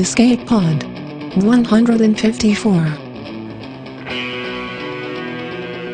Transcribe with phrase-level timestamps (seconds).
[0.00, 0.82] Escape Pod
[1.44, 2.74] 154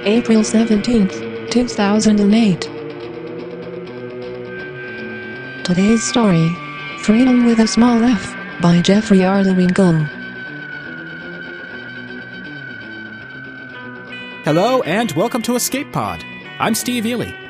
[0.05, 2.61] April 17th, 2008
[5.65, 6.49] Today's story
[7.01, 8.33] Freedom with a Small F
[8.63, 9.43] by Jeffrey R.
[9.43, 10.07] Lewingo.
[14.45, 16.23] Hello and welcome to Escape Pod.
[16.61, 17.46] I'm Steve Eley.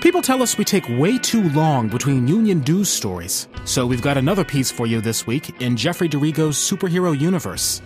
[0.00, 4.18] People tell us we take way too long between Union Dues stories, so we've got
[4.18, 7.82] another piece for you this week in Jeffrey DeRego's superhero universe.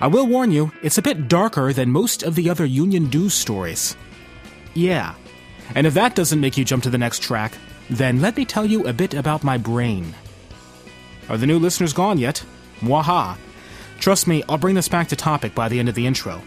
[0.00, 3.34] I will warn you, it's a bit darker than most of the other Union Dues
[3.34, 3.96] stories.
[4.74, 5.14] Yeah.
[5.74, 7.52] And if that doesn't make you jump to the next track,
[7.88, 10.14] then let me tell you a bit about my brain.
[11.28, 12.44] Are the new listeners gone yet?
[12.80, 13.36] Mwaha.
[14.00, 16.42] Trust me, I'll bring this back to topic by the end of the intro.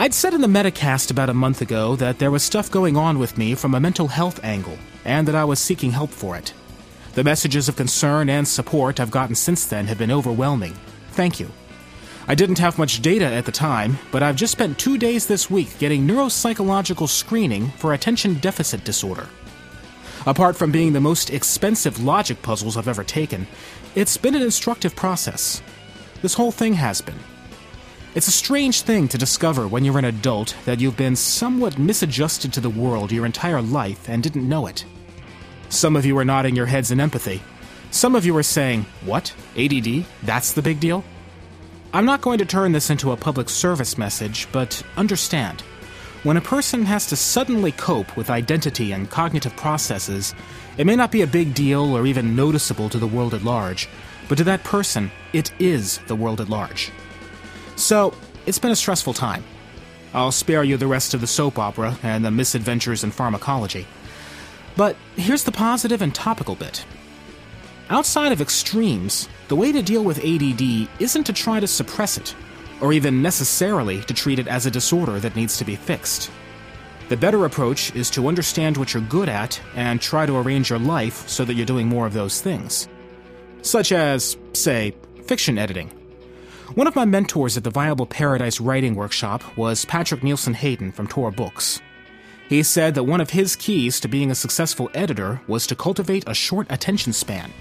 [0.00, 3.18] I'd said in the Metacast about a month ago that there was stuff going on
[3.18, 6.54] with me from a mental health angle, and that I was seeking help for it.
[7.14, 10.74] The messages of concern and support I've gotten since then have been overwhelming.
[11.10, 11.50] Thank you.
[12.28, 15.50] I didn't have much data at the time, but I've just spent two days this
[15.50, 19.26] week getting neuropsychological screening for attention deficit disorder.
[20.26, 23.48] Apart from being the most expensive logic puzzles I've ever taken,
[23.96, 25.60] it's been an instructive process.
[26.22, 27.18] This whole thing has been.
[28.14, 32.54] It's a strange thing to discover when you're an adult that you've been somewhat misadjusted
[32.54, 34.86] to the world your entire life and didn't know it.
[35.68, 37.42] Some of you are nodding your heads in empathy.
[37.90, 39.34] Some of you are saying, What?
[39.58, 40.06] ADD?
[40.22, 41.04] That's the big deal?
[41.92, 45.60] I'm not going to turn this into a public service message, but understand.
[46.22, 50.34] When a person has to suddenly cope with identity and cognitive processes,
[50.78, 53.86] it may not be a big deal or even noticeable to the world at large,
[54.30, 56.90] but to that person, it is the world at large.
[57.78, 58.12] So,
[58.44, 59.44] it's been a stressful time.
[60.12, 63.86] I'll spare you the rest of the soap opera and the misadventures in pharmacology.
[64.76, 66.84] But here's the positive and topical bit.
[67.88, 72.34] Outside of extremes, the way to deal with ADD isn't to try to suppress it,
[72.80, 76.32] or even necessarily to treat it as a disorder that needs to be fixed.
[77.08, 80.80] The better approach is to understand what you're good at and try to arrange your
[80.80, 82.88] life so that you're doing more of those things.
[83.62, 84.94] Such as, say,
[85.26, 85.92] fiction editing
[86.74, 91.06] one of my mentors at the Viable Paradise writing workshop was Patrick Nielsen Hayden from
[91.06, 91.80] Tor Books.
[92.46, 96.24] He said that one of his keys to being a successful editor was to cultivate
[96.26, 97.52] a short attention span,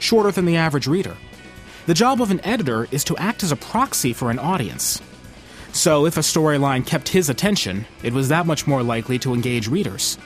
[0.00, 1.16] shorter than the average reader.
[1.86, 5.00] The job of an editor is to act as a proxy for an audience.
[5.72, 9.68] So, if a storyline kept his attention, it was that much more likely to engage
[9.68, 10.18] readers.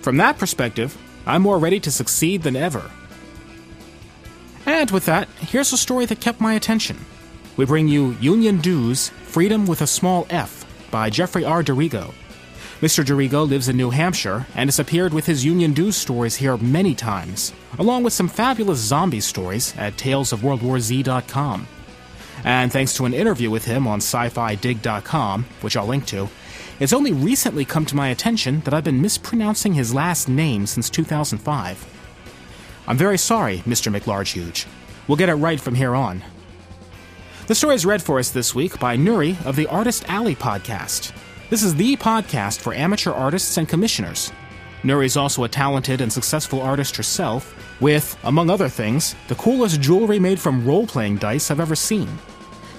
[0.00, 2.90] From that perspective, I'm more ready to succeed than ever.
[4.66, 6.98] And with that, here's a story that kept my attention
[7.56, 11.62] we bring you Union Dues Freedom with a Small F by Jeffrey R.
[11.62, 12.12] DeRego.
[12.80, 13.02] Mr.
[13.02, 16.94] DeRego lives in New Hampshire and has appeared with his Union Dues stories here many
[16.94, 21.66] times, along with some fabulous zombie stories at talesofworldwarz.com.
[22.44, 26.28] And thanks to an interview with him on sci-fi-dig.com, which I'll link to,
[26.78, 30.90] it's only recently come to my attention that I've been mispronouncing his last name since
[30.90, 31.86] 2005.
[32.86, 33.90] I'm very sorry, Mr.
[33.90, 34.66] McLargehuge.
[35.08, 36.22] We'll get it right from here on.
[37.46, 41.12] The story is read for us this week by Nuri of the Artist Alley podcast.
[41.48, 44.32] This is the podcast for amateur artists and commissioners.
[44.82, 49.80] Nuri is also a talented and successful artist herself, with, among other things, the coolest
[49.80, 52.08] jewelry made from role playing dice I've ever seen.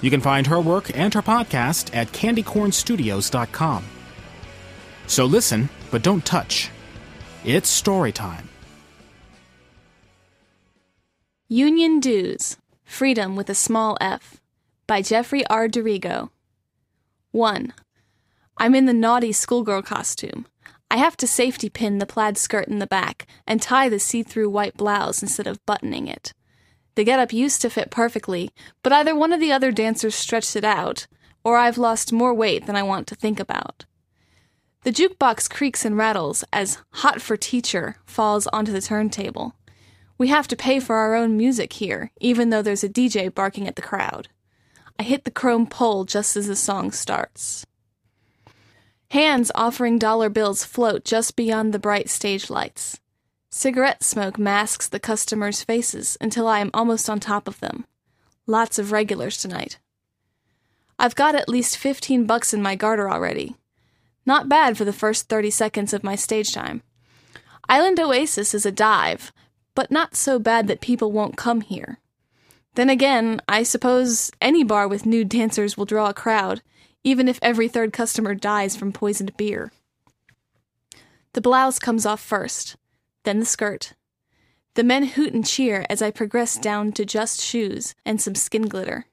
[0.02, 3.84] You can find her work and her podcast at candycornstudios.com.
[5.06, 6.68] So listen, but don't touch.
[7.42, 8.50] It's story time.
[11.48, 14.38] Union Dues Freedom with a small f
[14.88, 15.68] by Jeffrey R.
[15.68, 16.30] DeRego.
[17.32, 17.74] 1.
[18.56, 20.46] I'm in the naughty schoolgirl costume.
[20.90, 24.22] I have to safety pin the plaid skirt in the back and tie the see
[24.22, 26.32] through white blouse instead of buttoning it.
[26.94, 28.50] The getup used to fit perfectly,
[28.82, 31.06] but either one of the other dancers stretched it out,
[31.44, 33.84] or I've lost more weight than I want to think about.
[34.84, 39.54] The jukebox creaks and rattles as Hot for Teacher falls onto the turntable.
[40.16, 43.68] We have to pay for our own music here, even though there's a DJ barking
[43.68, 44.28] at the crowd.
[44.98, 47.64] I hit the chrome pole just as the song starts.
[49.10, 53.00] Hands offering dollar bills float just beyond the bright stage lights.
[53.50, 57.86] Cigarette smoke masks the customers' faces until I am almost on top of them.
[58.46, 59.78] Lots of regulars tonight.
[60.98, 63.56] I've got at least 15 bucks in my garter already.
[64.26, 66.82] Not bad for the first 30 seconds of my stage time.
[67.68, 69.32] Island Oasis is a dive,
[69.74, 71.98] but not so bad that people won't come here.
[72.78, 76.62] Then again, I suppose any bar with nude dancers will draw a crowd,
[77.02, 79.72] even if every third customer dies from poisoned beer.
[81.32, 82.76] The blouse comes off first,
[83.24, 83.94] then the skirt.
[84.74, 88.68] The men hoot and cheer as I progress down to just shoes and some skin
[88.68, 89.06] glitter.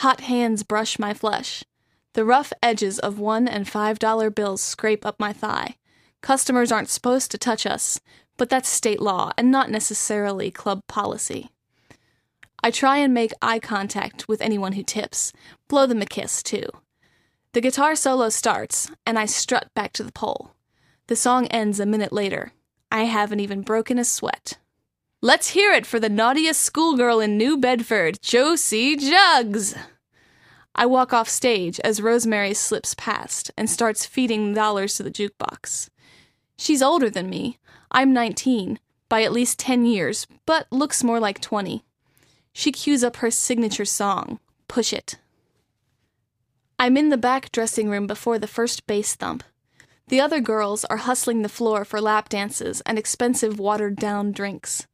[0.00, 1.64] Hot hands brush my flesh.
[2.12, 5.76] The rough edges of one and five dollar bills scrape up my thigh.
[6.20, 8.00] Customers aren't supposed to touch us,
[8.36, 11.48] but that's state law and not necessarily club policy.
[12.66, 15.32] I try and make eye contact with anyone who tips,
[15.68, 16.66] blow them a kiss, too.
[17.52, 20.50] The guitar solo starts, and I strut back to the pole.
[21.06, 22.50] The song ends a minute later.
[22.90, 24.58] I haven't even broken a sweat.
[25.22, 29.76] Let's hear it for the naughtiest schoolgirl in New Bedford, Josie Jugs!
[30.74, 35.88] I walk off stage as Rosemary slips past and starts feeding dollars to the jukebox.
[36.58, 37.60] She's older than me.
[37.92, 41.85] I'm 19, by at least 10 years, but looks more like 20.
[42.58, 45.18] She cues up her signature song, Push It.
[46.78, 49.44] I'm in the back dressing room before the first bass thump.
[50.08, 54.86] The other girls are hustling the floor for lap dances and expensive watered down drinks.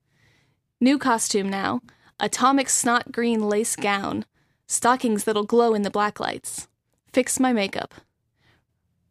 [0.81, 1.82] New costume now
[2.19, 4.25] atomic snot green lace gown,
[4.67, 6.67] stockings that'll glow in the black lights.
[7.12, 7.94] Fix my makeup.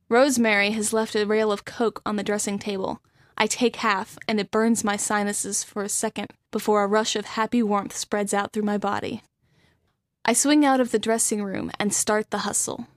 [0.09, 3.01] Rosemary has left a rail of Coke on the dressing table.
[3.37, 7.25] I take half, and it burns my sinuses for a second before a rush of
[7.25, 9.23] happy warmth spreads out through my body.
[10.23, 12.87] I swing out of the dressing room and start the hustle.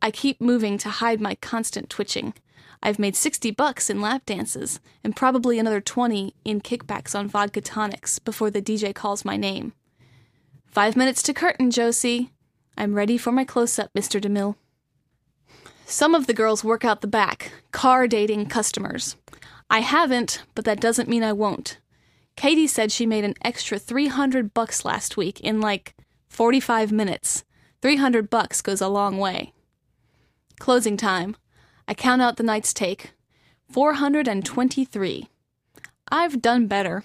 [0.00, 2.34] I keep moving to hide my constant twitching.
[2.82, 7.60] I've made 60 bucks in lap dances and probably another 20 in kickbacks on vodka
[7.60, 9.72] tonics before the DJ calls my name.
[10.66, 12.30] Five minutes to curtain, Josie.
[12.76, 14.20] I'm ready for my close up, Mr.
[14.20, 14.54] DeMille.
[15.90, 19.16] Some of the girls work out the back, car dating customers.
[19.70, 21.78] I haven't, but that doesn't mean I won't.
[22.36, 25.94] Katie said she made an extra 300 bucks last week in like
[26.28, 27.42] 45 minutes.
[27.80, 29.54] 300 bucks goes a long way.
[30.58, 31.36] Closing time.
[31.88, 33.14] I count out the night's take.
[33.70, 35.30] 423.
[36.12, 37.02] I've done better.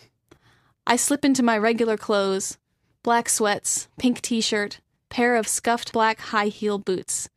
[0.85, 2.57] I slip into my regular clothes
[3.01, 7.29] black sweats, pink t shirt, pair of scuffed black high heel boots.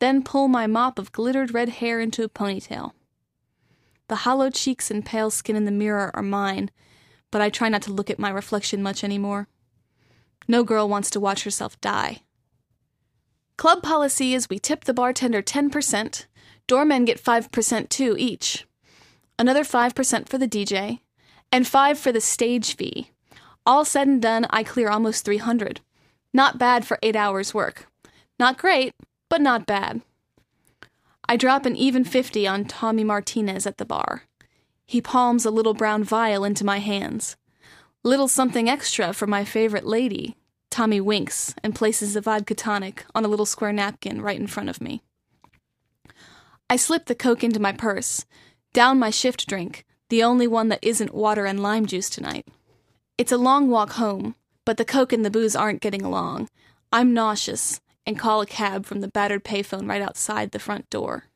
[0.00, 2.92] Then pull my mop of glittered red hair into a ponytail.
[4.08, 6.70] The hollow cheeks and pale skin in the mirror are mine,
[7.30, 9.46] but I try not to look at my reflection much anymore.
[10.48, 12.22] No girl wants to watch herself die.
[13.56, 16.24] Club policy is we tip the bartender 10%,
[16.66, 18.66] doormen get 5% too each,
[19.38, 21.00] another 5% for the DJ,
[21.52, 23.10] and 5 for the stage fee.
[23.66, 25.82] All said and done, I clear almost 300.
[26.32, 27.86] Not bad for 8 hours work.
[28.38, 28.94] Not great,
[29.30, 30.02] but not bad.
[31.26, 34.24] I drop an even 50 on Tommy Martinez at the bar.
[34.84, 37.36] He palms a little brown vial into my hands.
[38.02, 40.36] Little something extra for my favorite lady.
[40.70, 44.68] Tommy winks and places the vodka tonic on a little square napkin right in front
[44.68, 45.02] of me.
[46.68, 48.24] I slip the Coke into my purse,
[48.72, 52.48] down my shift drink, the only one that isn't water and lime juice tonight.
[53.16, 54.34] It's a long walk home,
[54.64, 56.48] but the Coke and the booze aren't getting along.
[56.92, 57.80] I'm nauseous
[58.10, 61.26] and call a cab from the battered payphone right outside the front door.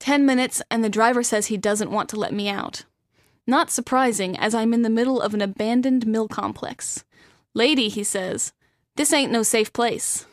[0.00, 2.84] Ten minutes, and the driver says he doesn't want to let me out.
[3.46, 7.04] Not surprising, as I'm in the middle of an abandoned mill complex.
[7.54, 8.52] Lady, he says,
[8.96, 10.26] this ain't no safe place.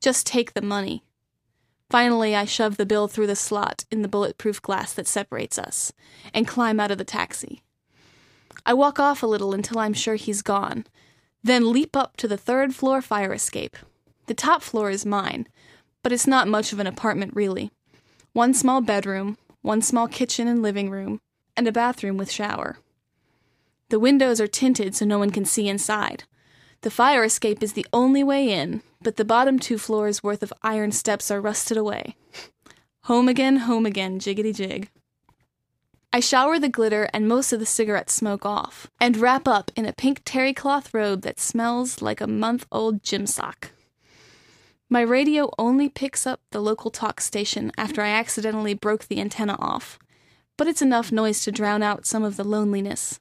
[0.00, 1.04] Just take the money.
[1.90, 5.92] Finally, I shove the bill through the slot in the bulletproof glass that separates us
[6.32, 7.62] and climb out of the taxi.
[8.64, 10.86] I walk off a little until I'm sure he's gone,
[11.44, 13.76] then leap up to the third floor fire escape.
[14.26, 15.48] The top floor is mine,
[16.02, 17.70] but it's not much of an apartment, really.
[18.32, 21.20] One small bedroom, one small kitchen and living room,
[21.56, 22.78] and a bathroom with shower.
[23.90, 26.24] The windows are tinted so no one can see inside.
[26.80, 30.52] The fire escape is the only way in, but the bottom two floors worth of
[30.62, 32.16] iron steps are rusted away.
[33.02, 34.88] Home again, home again, jiggity jig.
[36.12, 39.86] I shower the glitter and most of the cigarette smoke off, and wrap up in
[39.86, 43.72] a pink terry cloth robe that smells like a month old gym sock.
[44.92, 49.56] My radio only picks up the local talk station after I accidentally broke the antenna
[49.58, 49.98] off,
[50.58, 53.18] but it's enough noise to drown out some of the loneliness.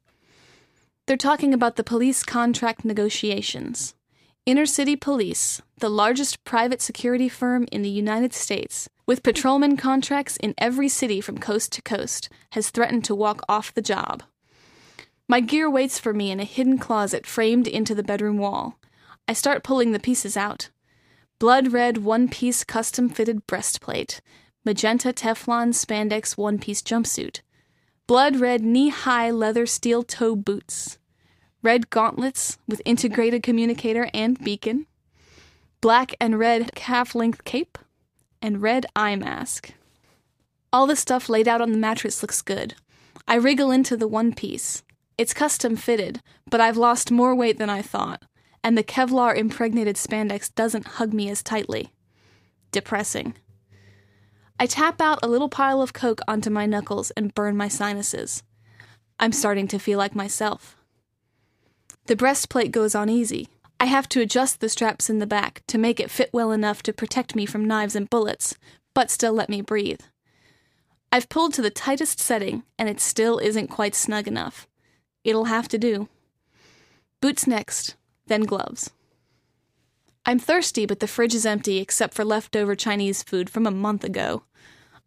[1.08, 3.96] They're talking about the police contract negotiations.
[4.46, 10.36] Inner City Police, the largest private security firm in the United States, with patrolman contracts
[10.36, 14.24] in every city from coast to coast, has threatened to walk off the job.
[15.30, 18.78] My gear waits for me in a hidden closet framed into the bedroom wall.
[19.26, 20.70] I start pulling the pieces out.
[21.42, 24.22] Blood red one piece custom fitted breastplate,
[24.64, 27.42] magenta Teflon spandex one piece jumpsuit,
[28.06, 31.00] blood red knee high leather steel toe boots,
[31.64, 34.86] red gauntlets with integrated communicator and beacon,
[35.82, 37.80] black and red calf length cape,
[38.40, 39.74] and red eye mask.
[40.72, 42.76] All the stuff laid out on the mattress looks good.
[43.28, 44.84] I wriggle into the one piece.
[45.18, 46.22] It's custom fitted,
[46.52, 48.22] but I've lost more weight than I thought,
[48.64, 51.92] and the Kevlar impregnated spandex doesn't hug me as tightly.
[52.72, 53.36] Depressing.
[54.60, 58.44] I tap out a little pile of coke onto my knuckles and burn my sinuses.
[59.20, 60.76] I'm starting to feel like myself.
[62.06, 63.48] The breastplate goes on easy.
[63.80, 66.84] I have to adjust the straps in the back to make it fit well enough
[66.84, 68.56] to protect me from knives and bullets,
[68.94, 70.02] but still let me breathe.
[71.12, 74.68] I've pulled to the tightest setting, and it still isn't quite snug enough.
[75.24, 76.08] It'll have to do.
[77.22, 77.96] Boots next,
[78.32, 78.92] then gloves.
[80.26, 84.06] I'm thirsty, but the fridge is empty except for leftover Chinese food from a month
[84.06, 84.44] ago.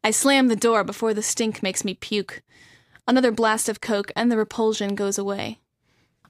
[0.02, 2.42] I slam the door before the stink makes me puke.
[3.08, 5.60] Another blast of Coke, and the repulsion goes away.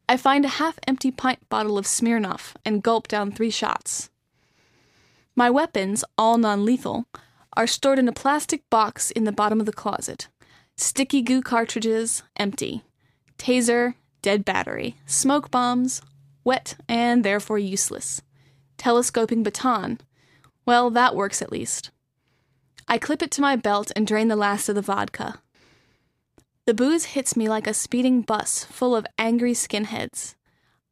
[0.09, 4.11] I find a half empty pint bottle of Smirnoff and gulp down three shots.
[5.35, 7.07] My weapons, all non lethal,
[7.57, 10.29] are stored in a plastic box in the bottom of the closet.
[10.77, 12.85] Sticky goo cartridges, empty.
[13.37, 14.97] Taser, dead battery.
[15.07, 16.01] Smoke bombs,
[16.45, 18.23] wet and therefore useless.
[18.77, 19.99] Telescoping baton,
[20.67, 21.91] well, that works at least.
[22.87, 25.41] I clip it to my belt and drain the last of the vodka.
[26.67, 30.35] The booze hits me like a speeding bus full of angry skinheads.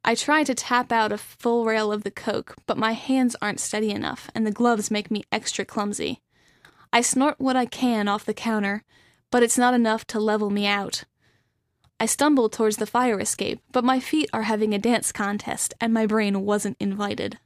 [0.05, 3.59] I try to tap out a full rail of the coke, but my hands aren't
[3.59, 6.21] steady enough, and the gloves make me extra clumsy.
[6.91, 8.83] I snort what I can off the counter,
[9.31, 11.05] but it's not enough to level me out.
[12.03, 15.93] I stumble towards the fire escape, but my feet are having a dance contest, and
[15.93, 17.39] my brain wasn't invited.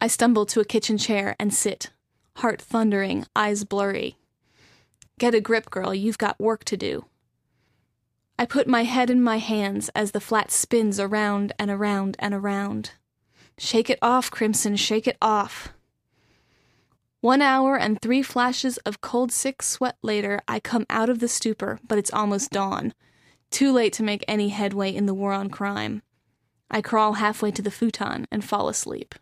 [0.00, 1.90] I stumble to a kitchen chair and sit,
[2.36, 4.18] heart thundering, eyes blurry.
[5.18, 7.06] Get a grip, girl, you've got work to do.
[8.38, 12.34] I put my head in my hands as the flat spins around and around and
[12.34, 12.92] around.
[13.58, 15.72] Shake it off, Crimson, shake it off.
[17.20, 21.26] One hour and three flashes of cold, sick sweat later, I come out of the
[21.26, 22.94] stupor, but it's almost dawn.
[23.54, 26.02] Too late to make any headway in the war on crime.
[26.72, 29.14] I crawl halfway to the futon and fall asleep.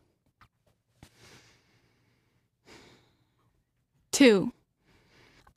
[4.12, 4.50] 2.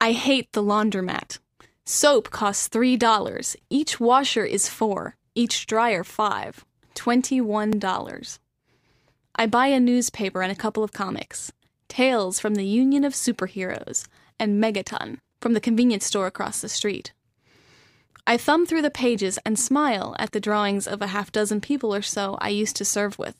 [0.01, 1.39] I hate the laundromat.
[1.85, 3.55] Soap costs $3.
[3.69, 6.65] Each washer is 4, each dryer 5.
[6.95, 8.39] $21.
[9.37, 11.53] I buy a newspaper and a couple of comics.
[11.87, 14.05] Tales from the Union of Superheroes
[14.37, 17.13] and Megaton from the convenience store across the street.
[18.27, 21.93] I thumb through the pages and smile at the drawings of a half dozen people
[21.93, 23.35] or so I used to serve with.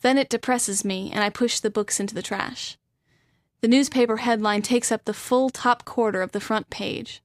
[0.00, 2.78] Then it depresses me and I push the books into the trash.
[3.60, 7.22] The newspaper headline takes up the full top quarter of the front page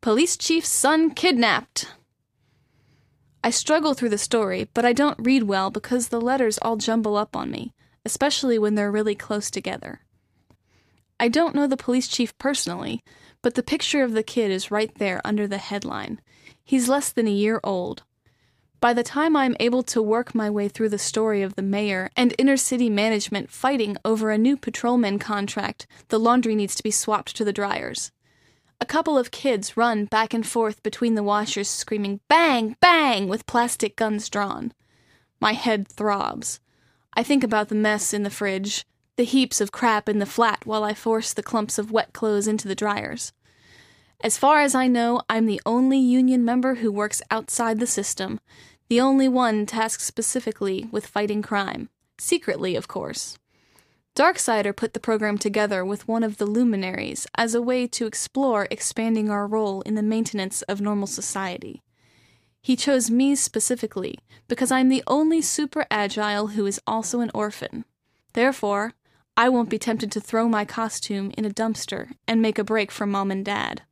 [0.00, 1.92] Police Chief's Son Kidnapped.
[3.42, 7.16] I struggle through the story, but I don't read well because the letters all jumble
[7.16, 7.72] up on me,
[8.04, 10.00] especially when they're really close together.
[11.18, 13.02] I don't know the police chief personally,
[13.42, 16.20] but the picture of the kid is right there under the headline.
[16.64, 18.02] He's less than a year old.
[18.80, 22.10] By the time I'm able to work my way through the story of the mayor
[22.16, 26.90] and inner city management fighting over a new patrolman contract, the laundry needs to be
[26.90, 28.12] swapped to the dryers.
[28.80, 33.46] A couple of kids run back and forth between the washers, screaming bang, bang, with
[33.46, 34.72] plastic guns drawn.
[35.40, 36.60] My head throbs.
[37.14, 38.84] I think about the mess in the fridge,
[39.16, 42.46] the heaps of crap in the flat while I force the clumps of wet clothes
[42.46, 43.32] into the dryers.
[44.22, 48.40] As far as I know, I'm the only union member who works outside the system,
[48.88, 51.88] the only one tasked specifically with fighting crime.
[52.18, 53.38] Secretly, of course.
[54.14, 58.66] Darksider put the program together with one of the luminaries as a way to explore
[58.70, 61.82] expanding our role in the maintenance of normal society.
[62.62, 64.18] He chose me specifically
[64.48, 67.84] because I'm the only super agile who is also an orphan.
[68.32, 68.94] Therefore,
[69.36, 72.90] I won't be tempted to throw my costume in a dumpster and make a break
[72.90, 73.82] for mom and dad.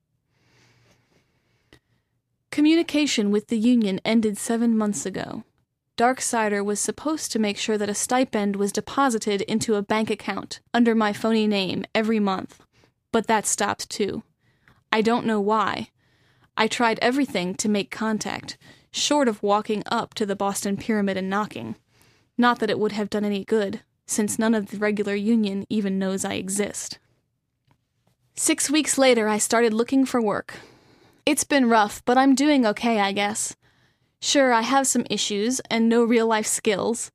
[2.50, 5.44] Communication with the union ended seven months ago.
[5.96, 10.60] Darksider was supposed to make sure that a stipend was deposited into a bank account
[10.72, 12.64] under my phony name every month,
[13.12, 14.22] but that stopped too.
[14.90, 15.90] I don't know why.
[16.56, 18.56] I tried everything to make contact,
[18.92, 21.76] short of walking up to the Boston Pyramid and knocking.
[22.38, 25.98] Not that it would have done any good, since none of the regular union even
[25.98, 26.98] knows I exist.
[28.36, 30.54] Six weeks later, I started looking for work.
[31.24, 33.56] It's been rough, but I'm doing okay, I guess.
[34.20, 37.10] Sure, I have some issues and no real life skills.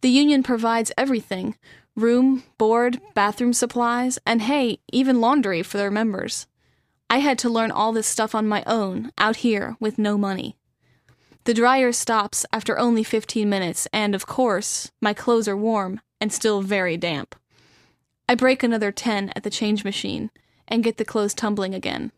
[0.00, 1.56] The union provides everything
[1.94, 6.46] room, board, bathroom supplies, and hey, even laundry for their members.
[7.10, 10.56] I had to learn all this stuff on my own, out here, with no money.
[11.42, 16.32] The dryer stops after only 15 minutes, and of course, my clothes are warm and
[16.32, 17.34] still very damp.
[18.28, 20.30] I break another 10 at the change machine
[20.66, 22.12] and get the clothes tumbling again.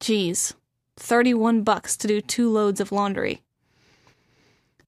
[0.00, 0.54] Geez,
[0.96, 3.42] 31 bucks to do two loads of laundry.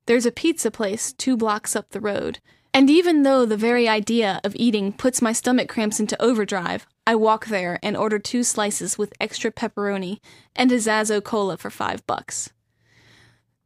[0.07, 2.39] There's a pizza place two blocks up the road,
[2.73, 7.15] and even though the very idea of eating puts my stomach cramps into overdrive, I
[7.15, 10.19] walk there and order two slices with extra pepperoni
[10.55, 12.51] and a Zazo cola for five bucks.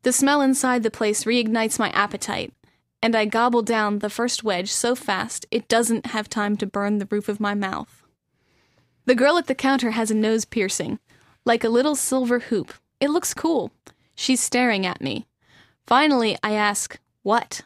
[0.02, 2.52] The smell inside the place reignites my appetite,
[3.02, 6.99] and I gobble down the first wedge so fast it doesn't have time to burn
[6.99, 8.04] the roof of my mouth.
[9.04, 11.00] The girl at the counter has a nose piercing,
[11.44, 12.73] like a little silver hoop.
[13.00, 13.73] It looks cool.
[14.14, 15.26] She's staring at me.
[15.85, 17.62] Finally, I ask, What?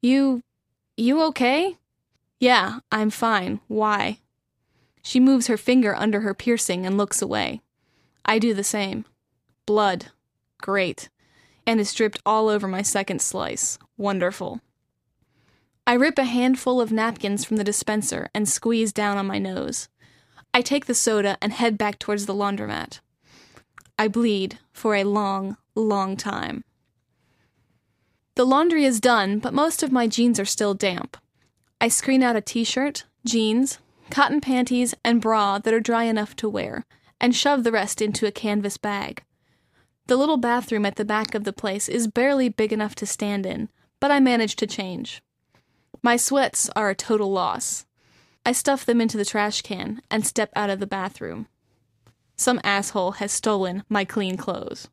[0.00, 0.42] You.
[0.96, 1.76] you okay?
[2.40, 3.60] Yeah, I'm fine.
[3.68, 4.20] Why?
[5.02, 7.60] She moves her finger under her piercing and looks away.
[8.24, 9.04] I do the same.
[9.66, 10.06] Blood.
[10.62, 11.10] Great.
[11.68, 13.78] And is dripped all over my second slice.
[13.98, 14.62] Wonderful.
[15.86, 19.90] I rip a handful of napkins from the dispenser and squeeze down on my nose.
[20.54, 23.00] I take the soda and head back towards the laundromat.
[23.98, 26.64] I bleed for a long, long time.
[28.34, 31.18] The laundry is done, but most of my jeans are still damp.
[31.82, 36.34] I screen out a t shirt, jeans, cotton panties, and bra that are dry enough
[36.36, 36.86] to wear,
[37.20, 39.22] and shove the rest into a canvas bag.
[40.08, 43.44] The little bathroom at the back of the place is barely big enough to stand
[43.44, 43.68] in,
[44.00, 45.22] but I manage to change.
[46.02, 47.84] My sweats are a total loss.
[48.46, 51.46] I stuff them into the trash can and step out of the bathroom.
[52.36, 54.88] Some asshole has stolen my clean clothes.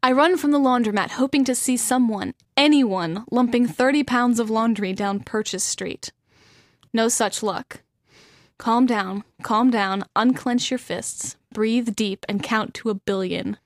[0.00, 4.92] I run from the laundromat hoping to see someone, anyone, lumping 30 pounds of laundry
[4.92, 6.12] down Purchase Street.
[6.92, 7.80] No such luck.
[8.58, 13.56] Calm down, calm down, unclench your fists, breathe deep, and count to a billion.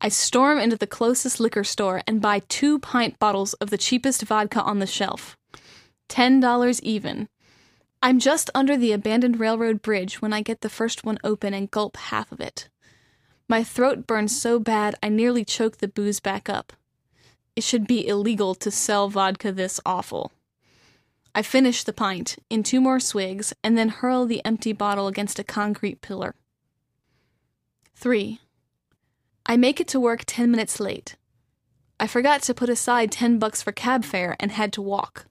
[0.00, 4.22] I storm into the closest liquor store and buy two pint bottles of the cheapest
[4.22, 5.36] vodka on the shelf.
[6.08, 7.28] Ten dollars even.
[8.02, 11.70] I'm just under the abandoned railroad bridge when I get the first one open and
[11.70, 12.68] gulp half of it.
[13.48, 16.72] My throat burns so bad I nearly choke the booze back up.
[17.54, 20.32] It should be illegal to sell vodka this awful.
[21.34, 25.38] I finish the pint in two more swigs and then hurl the empty bottle against
[25.38, 26.34] a concrete pillar.
[28.02, 28.40] 3.
[29.46, 31.14] I make it to work 10 minutes late.
[32.00, 35.26] I forgot to put aside 10 bucks for cab fare and had to walk.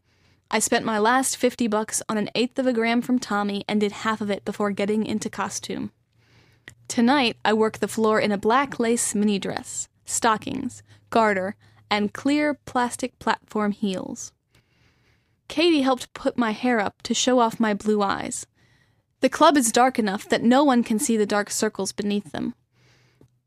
[0.49, 3.81] I spent my last 50 bucks on an eighth of a gram from Tommy and
[3.81, 5.91] did half of it before getting into costume.
[6.87, 11.57] Tonight, I work the floor in a black lace mini dress, stockings, garter,
[11.89, 14.31] and clear plastic platform heels.
[15.49, 18.47] Katie helped put my hair up to show off my blue eyes.
[19.19, 22.55] The club is dark enough that no one can see the dark circles beneath them.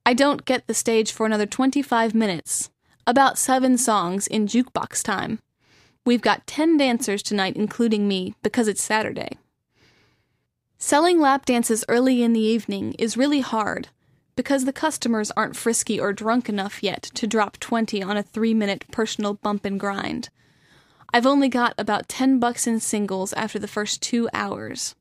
[0.06, 2.70] I don't get the stage for another 25 minutes,
[3.06, 5.38] about seven songs in jukebox time.
[6.04, 9.38] We've got 10 dancers tonight, including me, because it's Saturday.
[10.76, 13.88] Selling lap dances early in the evening is really hard
[14.36, 18.52] because the customers aren't frisky or drunk enough yet to drop 20 on a three
[18.52, 20.28] minute personal bump and grind.
[21.14, 24.94] I've only got about 10 bucks in singles after the first two hours.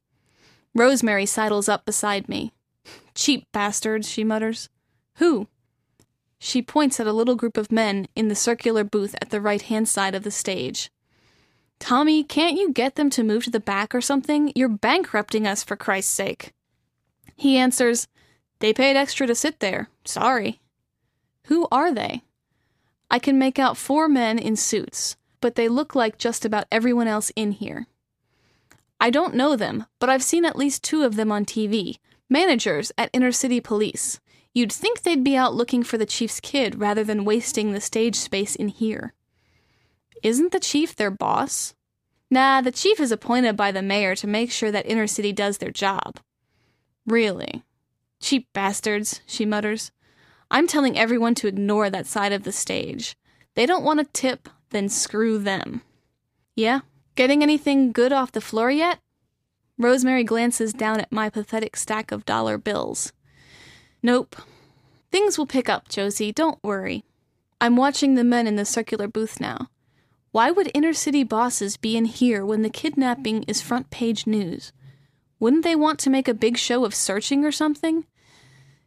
[0.74, 2.54] Rosemary sidles up beside me.
[3.16, 4.70] Cheap bastards, she mutters.
[5.16, 5.48] Who?
[6.40, 9.62] She points at a little group of men in the circular booth at the right
[9.62, 10.92] hand side of the stage.
[11.80, 14.52] Tommy, can't you get them to move to the back or something?
[14.56, 16.54] You're bankrupting us, for Christ's sake.
[17.36, 18.08] He answers,
[18.60, 19.90] They paid extra to sit there.
[20.06, 20.60] Sorry.
[21.48, 22.24] Who are they?
[23.12, 27.08] I can make out four men in suits, but they look like just about everyone
[27.08, 27.88] else in here.
[29.00, 31.98] I don't know them, but I've seen at least two of them on TV
[32.30, 34.20] managers at Inner City Police.
[34.54, 38.16] You'd think they'd be out looking for the chief's kid rather than wasting the stage
[38.16, 39.14] space in here.
[40.22, 41.74] Isn't the chief their boss?
[42.30, 45.58] Nah, the chief is appointed by the mayor to make sure that Inner City does
[45.58, 46.20] their job.
[47.06, 47.64] Really?
[48.22, 49.92] Cheap bastards, she mutters.
[50.50, 53.16] I'm telling everyone to ignore that side of the stage.
[53.56, 55.82] They don't want a tip, then screw them.
[56.56, 56.82] Yeah?
[57.16, 59.00] Getting anything good off the floor yet?
[59.78, 63.12] Rosemary glances down at my pathetic stack of dollar bills.
[64.04, 64.36] Nope.
[65.12, 67.06] Things will pick up, Josie, don't worry.
[67.62, 69.70] I'm watching the men in the circular booth now.
[70.32, 74.74] Why would inner city bosses be in here when the kidnapping is front page news?
[75.40, 78.06] Wouldn't they want to make a big show of searching or something?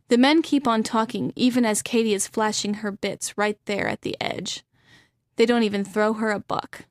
[0.09, 4.03] The men keep on talking, even as Katie is flashing her bits right there at
[4.03, 4.65] the edge.
[5.37, 6.85] They don't even throw her a buck.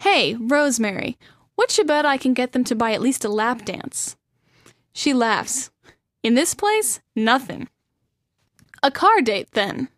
[0.00, 1.18] Hey, Rosemary,
[1.54, 4.16] what you bet I can get them to buy at least a lap dance?
[4.92, 5.70] She laughs.
[6.22, 7.68] In this place, nothing.
[8.82, 9.88] A car date, then.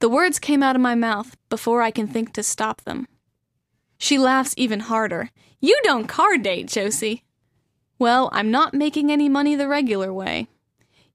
[0.00, 3.08] The words came out of my mouth before I can think to stop them.
[3.98, 5.30] She laughs even harder.
[5.60, 7.24] You don't car date, Josie.
[7.98, 10.46] Well, I'm not making any money the regular way.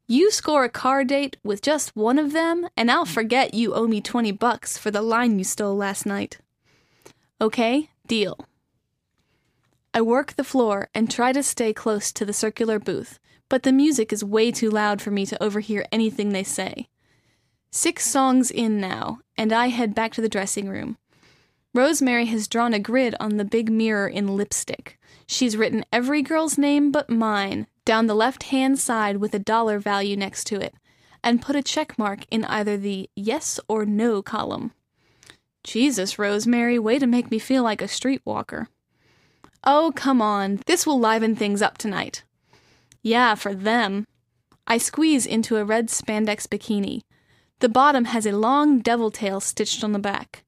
[0.06, 3.88] You score a car date with just one of them, and I'll forget you owe
[3.88, 6.40] me 20 bucks for the line you stole last night.
[7.40, 8.38] Okay, deal.
[9.94, 13.18] I work the floor and try to stay close to the circular booth,
[13.54, 16.88] but the music is way too loud for me to overhear anything they say.
[17.70, 20.98] Six songs in now, and I head back to the dressing room.
[21.72, 24.98] Rosemary has drawn a grid on the big mirror in lipstick.
[25.28, 29.78] She's written every girl's name but mine down the left hand side with a dollar
[29.78, 30.74] value next to it,
[31.24, 34.72] and put a check mark in either the yes or no column.
[35.64, 38.66] Jesus, Rosemary, way to make me feel like a streetwalker.
[39.64, 42.24] Oh, come on, this will liven things up tonight.
[43.04, 44.08] Yeah, for them.
[44.66, 47.02] I squeeze into a red spandex bikini.
[47.60, 50.44] The bottom has a long devil tail stitched on the back.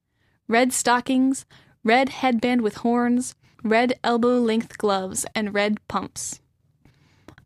[0.48, 1.46] Red stockings,
[1.84, 6.40] red headband with horns, red elbow length gloves, and red pumps.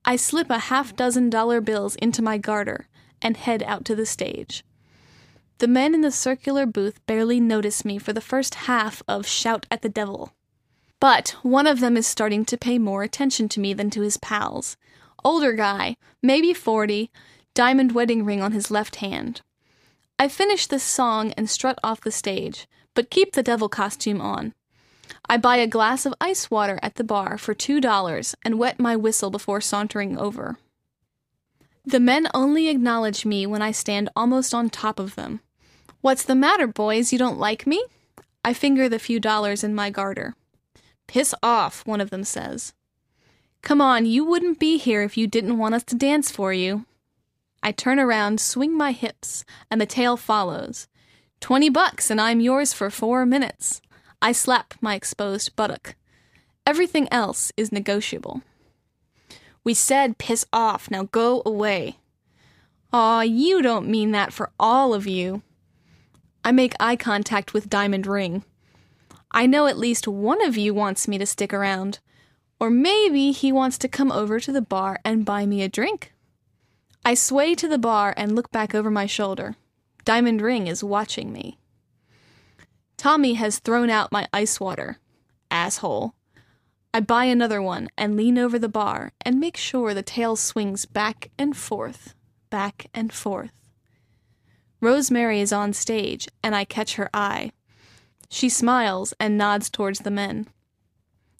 [0.05, 2.87] I slip a half dozen dollar bills into my garter
[3.21, 4.63] and head out to the stage.
[5.57, 9.65] The men in the circular booth barely notice me for the first half of Shout
[9.69, 10.33] at the Devil.
[10.99, 14.17] But one of them is starting to pay more attention to me than to his
[14.17, 14.77] pals.
[15.23, 17.11] Older guy, maybe 40,
[17.53, 19.41] diamond wedding ring on his left hand.
[20.17, 24.53] I finish this song and strut off the stage, but keep the devil costume on.
[25.27, 28.95] I buy a glass of ice water at the bar for $2 and wet my
[28.95, 30.57] whistle before sauntering over.
[31.85, 35.39] The men only acknowledge me when I stand almost on top of them.
[36.01, 37.11] What's the matter, boys?
[37.11, 37.83] You don't like me?
[38.43, 40.35] I finger the few dollars in my garter.
[41.07, 42.73] Piss off, one of them says.
[43.61, 46.85] Come on, you wouldn't be here if you didn't want us to dance for you.
[47.61, 50.87] I turn around, swing my hips, and the tail follows.
[51.41, 53.81] Twenty bucks, and I'm yours for four minutes.
[54.21, 55.95] I slap my exposed buttock.
[56.65, 58.43] Everything else is negotiable.
[59.63, 61.97] We said piss off, now go away.
[62.91, 65.41] Aw, you don't mean that for all of you.
[66.43, 68.43] I make eye contact with Diamond Ring.
[69.31, 71.99] I know at least one of you wants me to stick around.
[72.59, 76.13] Or maybe he wants to come over to the bar and buy me a drink.
[77.05, 79.55] I sway to the bar and look back over my shoulder.
[80.03, 81.57] Diamond Ring is watching me.
[82.97, 84.97] Tommy has thrown out my ice water.
[85.49, 86.13] Asshole.
[86.93, 90.85] I buy another one and lean over the bar and make sure the tail swings
[90.85, 92.13] back and forth,
[92.49, 93.53] back and forth.
[94.81, 97.51] Rosemary is on stage, and I catch her eye.
[98.29, 100.47] She smiles and nods towards the men.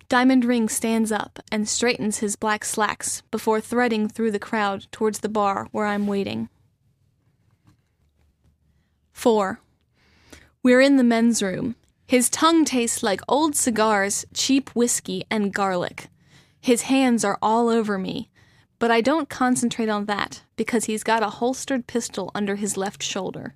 [0.10, 5.20] Diamond Ring stands up and straightens his black slacks before threading through the crowd towards
[5.20, 6.50] the bar where I'm waiting.
[9.14, 9.62] 4.
[10.64, 11.76] We're in the men's room.
[12.08, 16.08] His tongue tastes like old cigars, cheap whiskey, and garlic.
[16.60, 18.32] His hands are all over me,
[18.80, 23.04] but I don't concentrate on that because he's got a holstered pistol under his left
[23.04, 23.54] shoulder.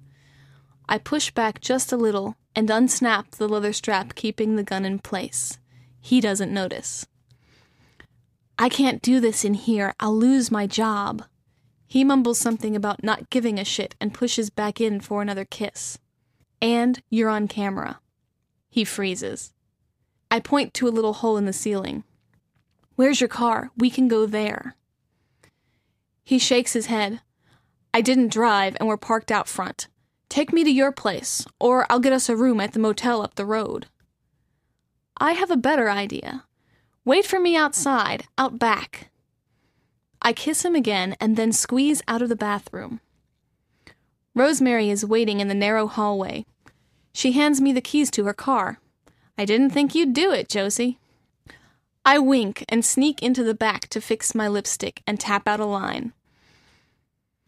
[0.88, 5.00] I push back just a little and unsnap the leather strap keeping the gun in
[5.00, 5.58] place.
[6.06, 7.08] He doesn't notice.
[8.60, 9.96] I can't do this in here.
[10.02, 11.24] I'll lose my job.
[11.88, 15.98] He mumbles something about not giving a shit and pushes back in for another kiss.
[16.62, 18.02] And you're on camera.
[18.70, 19.54] He freezes.
[20.30, 22.04] I point to a little hole in the ceiling.
[22.96, 23.72] Where's your car?
[23.78, 24.76] We can go there.
[26.26, 27.22] He shakes his head.
[27.94, 29.88] I didn't drive and we're parked out front.
[30.28, 33.36] Take me to your place, or I'll get us a room at the motel up
[33.36, 33.88] the road.
[35.17, 36.45] I have a better idea.
[37.06, 39.10] Wait for me outside, out back.
[40.21, 43.02] I kiss him again and then squeeze out of the bathroom.
[44.36, 46.45] Rosemary is waiting in the narrow hallway,
[47.13, 48.80] she hands me the keys to her car.
[49.38, 50.97] I didn't think you'd do it, Josie.
[52.04, 55.65] I wink and sneak into the back to fix my lipstick and tap out a
[55.65, 56.12] line.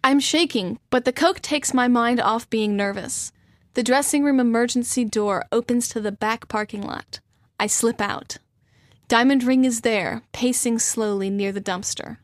[0.04, 3.32] I'm shaking, but the coke takes my mind off being nervous.
[3.73, 7.19] The dressing room emergency door opens to the back parking lot.
[7.60, 8.38] I slip out.
[9.08, 12.18] Diamond Ring is there, pacing slowly near the dumpster.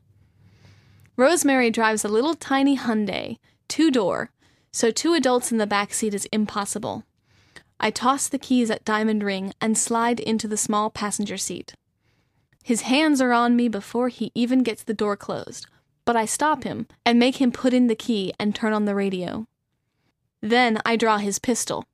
[1.15, 4.31] Rosemary drives a little tiny Hyundai, two door,
[4.71, 7.03] so two adults in the back seat is impossible.
[7.79, 11.73] I toss the keys at Diamond Ring and slide into the small passenger seat.
[12.63, 15.65] His hands are on me before he even gets the door closed,
[16.05, 18.95] but I stop him and make him put in the key and turn on the
[18.95, 19.47] radio.
[20.41, 21.85] Then I draw his pistol.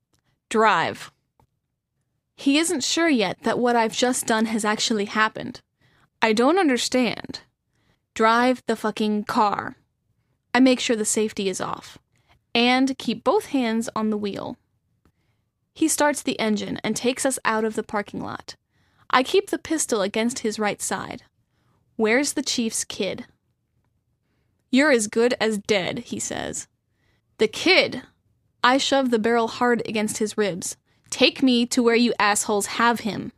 [0.49, 1.11] Drive.
[2.37, 5.59] He isn't sure yet that what I've just done has actually happened.
[6.21, 7.41] I don't understand.
[8.13, 9.75] Drive the fucking car.
[10.53, 11.97] I make sure the safety is off.
[12.53, 14.55] And keep both hands on the wheel.
[15.73, 18.55] He starts the engine and takes us out of the parking lot.
[19.09, 21.23] I keep the pistol against his right side.
[21.95, 23.25] Where's the chief's kid?
[24.69, 26.67] You're as good as dead, he says.
[27.39, 28.03] The kid!
[28.63, 30.77] I shove the barrel hard against his ribs.
[31.09, 33.31] Take me to where you assholes have him.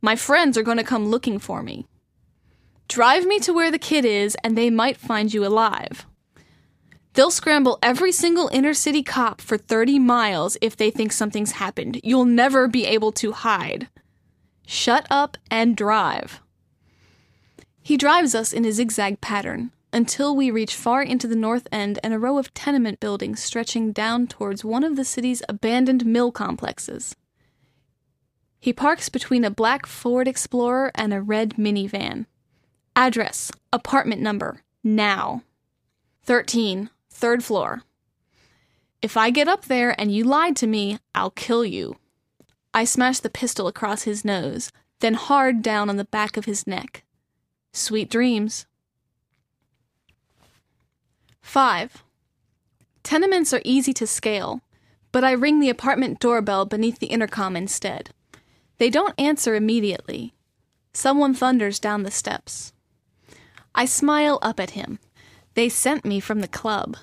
[0.00, 1.86] My friends are going to come looking for me.
[2.88, 6.06] Drive me to where the kid is, and they might find you alive.
[7.14, 12.00] They'll scramble every single inner city cop for 30 miles if they think something's happened.
[12.02, 13.88] You'll never be able to hide.
[14.66, 16.40] Shut up and drive.
[17.82, 21.98] He drives us in a zigzag pattern until we reach far into the north end
[22.02, 26.30] and a row of tenement buildings stretching down towards one of the city's abandoned mill
[26.30, 27.16] complexes.
[28.58, 32.26] He parks between a black Ford Explorer and a red minivan.
[32.94, 35.42] Address, apartment number, now.
[36.24, 37.82] 13, third floor.
[39.00, 41.96] If I get up there and you lied to me, I'll kill you.
[42.74, 46.66] I smash the pistol across his nose, then hard down on the back of his
[46.66, 47.04] neck.
[47.72, 48.66] Sweet dreams.
[51.42, 52.04] 5.
[53.02, 54.60] Tenements are easy to scale,
[55.12, 58.10] but I ring the apartment doorbell beneath the intercom instead.
[58.78, 60.34] They don't answer immediately.
[60.92, 62.72] Someone thunders down the steps.
[63.74, 64.98] I smile up at him.
[65.54, 66.96] They sent me from the club.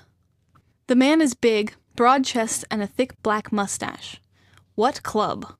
[0.87, 4.21] The man is big, broad chest, and a thick black mustache.
[4.75, 5.55] What club?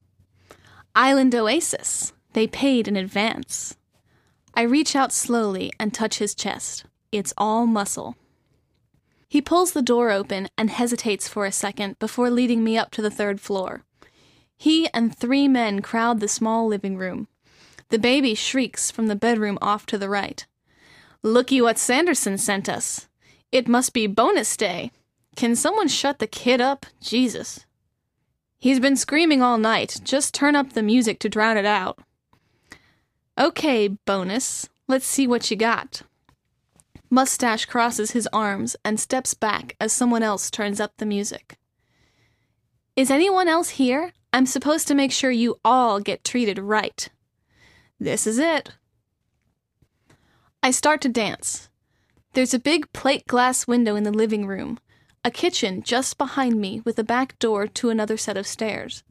[0.96, 2.14] Island Oasis.
[2.34, 3.76] They paid in advance.
[4.54, 6.86] I reach out slowly and touch his chest.
[7.12, 8.16] It's all muscle.
[9.28, 13.02] He pulls the door open and hesitates for a second before leading me up to
[13.02, 13.84] the third floor.
[14.56, 17.28] He and three men crowd the small living room.
[17.90, 20.46] The baby shrieks from the bedroom off to the right.
[21.24, 23.08] Looky what Sanderson sent us.
[23.52, 24.92] It must be bonus day.
[25.36, 26.86] Can someone shut the kid up?
[27.02, 27.66] Jesus.
[28.60, 30.02] He's been screaming all night.
[30.04, 32.00] Just turn up the music to drown it out.
[33.38, 34.68] Okay, bonus.
[34.88, 36.02] Let's see what you got.
[37.10, 41.58] Mustache crosses his arms and steps back as someone else turns up the music.
[42.96, 44.12] Is anyone else here?
[44.34, 47.08] I'm supposed to make sure you all get treated right.
[48.00, 48.72] This is it.
[50.62, 51.70] I start to dance.
[52.34, 54.80] There's a big plate glass window in the living room,
[55.24, 59.04] a kitchen just behind me with a back door to another set of stairs.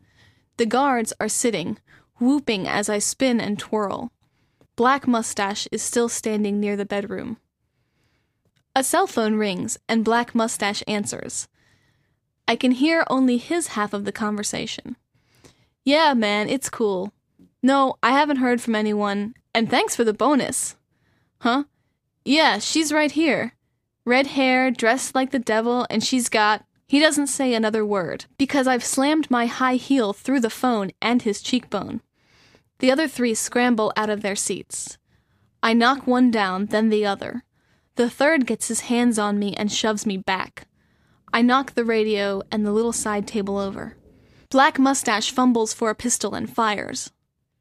[0.58, 1.78] The guards are sitting,
[2.20, 4.12] whooping as I spin and twirl.
[4.76, 7.38] Black Mustache is still standing near the bedroom.
[8.76, 11.48] A cell phone rings, and Black Mustache answers.
[12.46, 14.96] I can hear only his half of the conversation.
[15.82, 17.14] Yeah, man, it's cool.
[17.62, 20.76] No, I haven't heard from anyone, and thanks for the bonus.
[21.38, 21.64] Huh?
[22.22, 23.54] Yeah, she's right here.
[24.04, 26.62] Red hair, dressed like the devil, and she's got.
[26.86, 31.22] He doesn't say another word, because I've slammed my high heel through the phone and
[31.22, 32.02] his cheekbone.
[32.80, 34.98] The other three scramble out of their seats.
[35.62, 37.42] I knock one down, then the other.
[37.96, 40.68] The third gets his hands on me and shoves me back.
[41.32, 43.96] I knock the radio and the little side table over.
[44.50, 47.10] Black Mustache fumbles for a pistol and fires.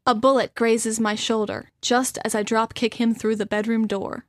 [0.06, 4.26] A bullet grazes my shoulder just as I drop kick him through the bedroom door.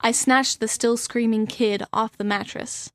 [0.00, 2.92] I snatch the still screaming kid off the mattress.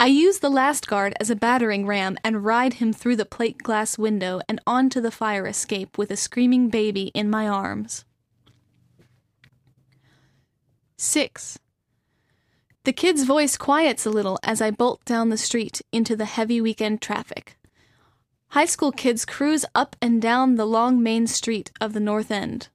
[0.00, 3.58] I use the last guard as a battering ram and ride him through the plate
[3.58, 8.04] glass window and onto the fire escape with a screaming baby in my arms.
[11.04, 11.58] 6.
[12.84, 16.60] The kid's voice quiets a little as I bolt down the street into the heavy
[16.60, 17.56] weekend traffic.
[18.48, 22.68] High school kids cruise up and down the long main street of the North End.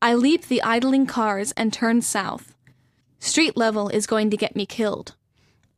[0.00, 2.54] I leap the idling cars and turn south.
[3.18, 5.14] Street level is going to get me killed.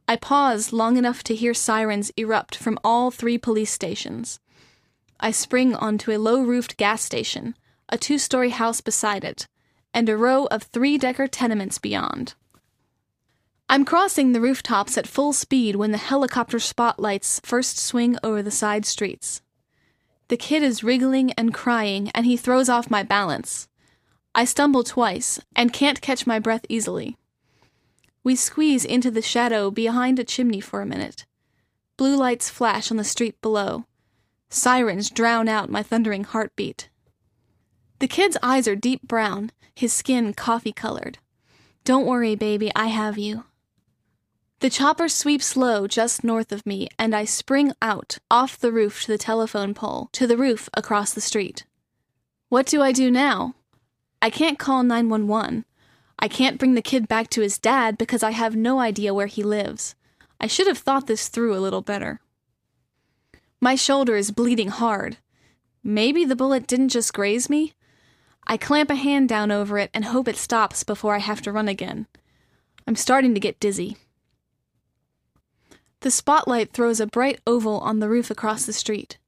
[0.06, 4.40] I pause long enough to hear sirens erupt from all three police stations.
[5.20, 7.54] I spring onto a low roofed gas station,
[7.88, 9.48] a two story house beside it,
[9.98, 12.34] and a row of three decker tenements beyond.
[13.68, 18.52] I'm crossing the rooftops at full speed when the helicopter spotlights first swing over the
[18.52, 19.42] side streets.
[20.28, 23.66] The kid is wriggling and crying, and he throws off my balance.
[24.36, 27.16] I stumble twice and can't catch my breath easily.
[28.22, 31.26] We squeeze into the shadow behind a chimney for a minute.
[31.96, 33.84] Blue lights flash on the street below.
[34.48, 36.88] Sirens drown out my thundering heartbeat.
[38.00, 41.18] The kid's eyes are deep brown, his skin coffee colored.
[41.84, 43.44] Don't worry, baby, I have you.
[44.60, 49.02] The chopper sweeps low just north of me, and I spring out, off the roof
[49.02, 51.64] to the telephone pole, to the roof across the street.
[52.48, 53.54] What do I do now?
[54.20, 55.64] I can't call 911.
[56.18, 59.28] I can't bring the kid back to his dad because I have no idea where
[59.28, 59.94] he lives.
[60.40, 62.20] I should have thought this through a little better.
[63.60, 65.18] My shoulder is bleeding hard.
[65.84, 67.74] Maybe the bullet didn't just graze me?
[68.50, 71.52] I clamp a hand down over it and hope it stops before I have to
[71.52, 72.06] run again.
[72.86, 73.98] I'm starting to get dizzy.
[76.00, 79.18] The spotlight throws a bright oval on the roof across the street.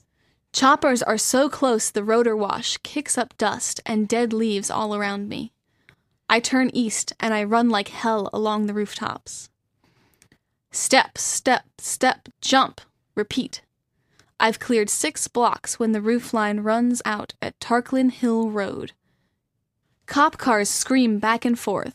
[0.53, 5.29] Choppers are so close the rotor wash kicks up dust and dead leaves all around
[5.29, 5.53] me.
[6.29, 9.51] I turn east and I run like hell along the rooftops.
[10.73, 12.81] Step, step, step, jump,
[13.15, 13.61] repeat.
[14.39, 18.93] I've cleared six blocks when the roof line runs out at Tarkiln Hill Road.
[20.11, 21.95] Cop cars scream back and forth.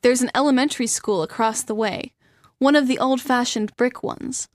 [0.00, 2.12] There's an elementary school across the way,
[2.58, 4.48] one of the old fashioned brick ones.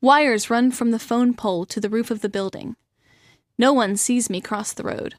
[0.00, 2.74] Wires run from the phone pole to the roof of the building.
[3.58, 5.14] No one sees me cross the road.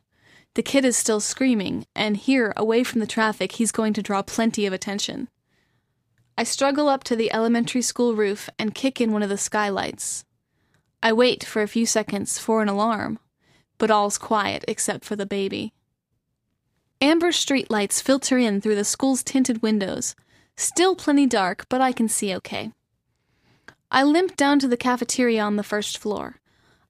[0.56, 4.22] The kid is still screaming, and here, away from the traffic, he's going to draw
[4.22, 5.30] plenty of attention.
[6.38, 10.26] I struggle up to the elementary school roof and kick in one of the skylights.
[11.02, 13.18] I wait for a few seconds for an alarm,
[13.78, 15.72] but all's quiet except for the baby.
[17.02, 20.16] Amber streetlights filter in through the school's tinted windows,
[20.60, 22.74] Still plenty dark, but I can see okay.
[23.90, 26.42] I limp down to the cafeteria on the first floor.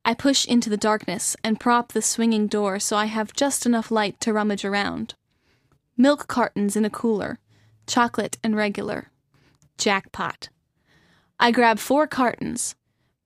[0.03, 3.91] I push into the darkness and prop the swinging door so I have just enough
[3.91, 5.13] light to rummage around.
[5.95, 7.37] Milk cartons in a cooler,
[7.85, 9.11] chocolate and regular.
[9.77, 10.49] Jackpot.
[11.39, 12.73] I grab four cartons.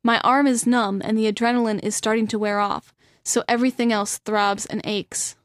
[0.04, 2.94] My arm is numb and the adrenaline is starting to wear off,
[3.24, 5.38] so everything else throbs and aches.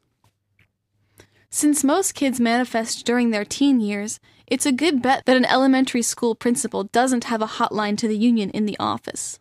[1.51, 6.03] Since most kids manifest during their teen years, it's a good bet that an elementary
[6.03, 9.39] school principal doesn't have a hotline to the union in the office.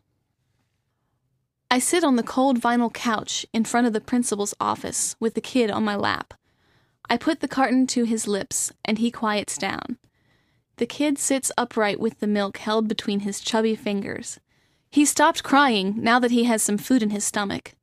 [1.71, 5.43] I sit on the cold vinyl couch in front of the principal's office with the
[5.43, 6.33] kid on my lap.
[7.11, 9.99] I put the carton to his lips, and he quiets down.
[10.77, 14.41] The kid sits upright with the milk held between his chubby fingers.
[14.91, 17.75] He stopped crying now that he has some food in his stomach.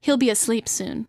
[0.00, 1.08] He'll be asleep soon.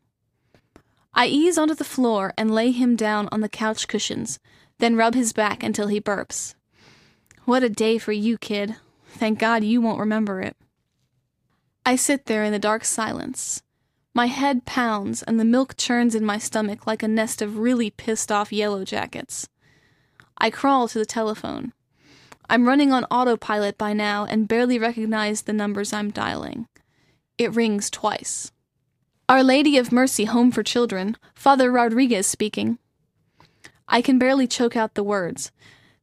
[1.18, 4.38] I ease onto the floor and lay him down on the couch cushions,
[4.80, 6.56] then rub his back until he burps.
[7.46, 8.76] What a day for you, kid.
[9.08, 10.58] Thank God you won't remember it.
[11.86, 13.64] I sit there in the dark silence.
[14.14, 17.92] My head pounds and the milk churns in my stomach like a nest of really
[17.92, 19.48] pissed off yellow jackets.
[20.38, 21.72] I crawl to the telephone.
[22.50, 26.68] I'm running on autopilot by now and barely recognize the numbers I'm dialing.
[27.38, 28.52] It rings twice.
[29.28, 32.78] Our Lady of Mercy Home for Children, Father Rodriguez speaking.
[33.88, 35.52] I can barely choke out the words.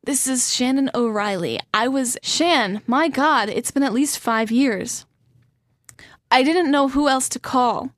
[0.02, 1.60] This is Shannon O'Reilly.
[1.72, 2.82] I was Shan.
[2.84, 5.06] My God, it's been at least five years.
[6.32, 7.90] I didn't know who else to call.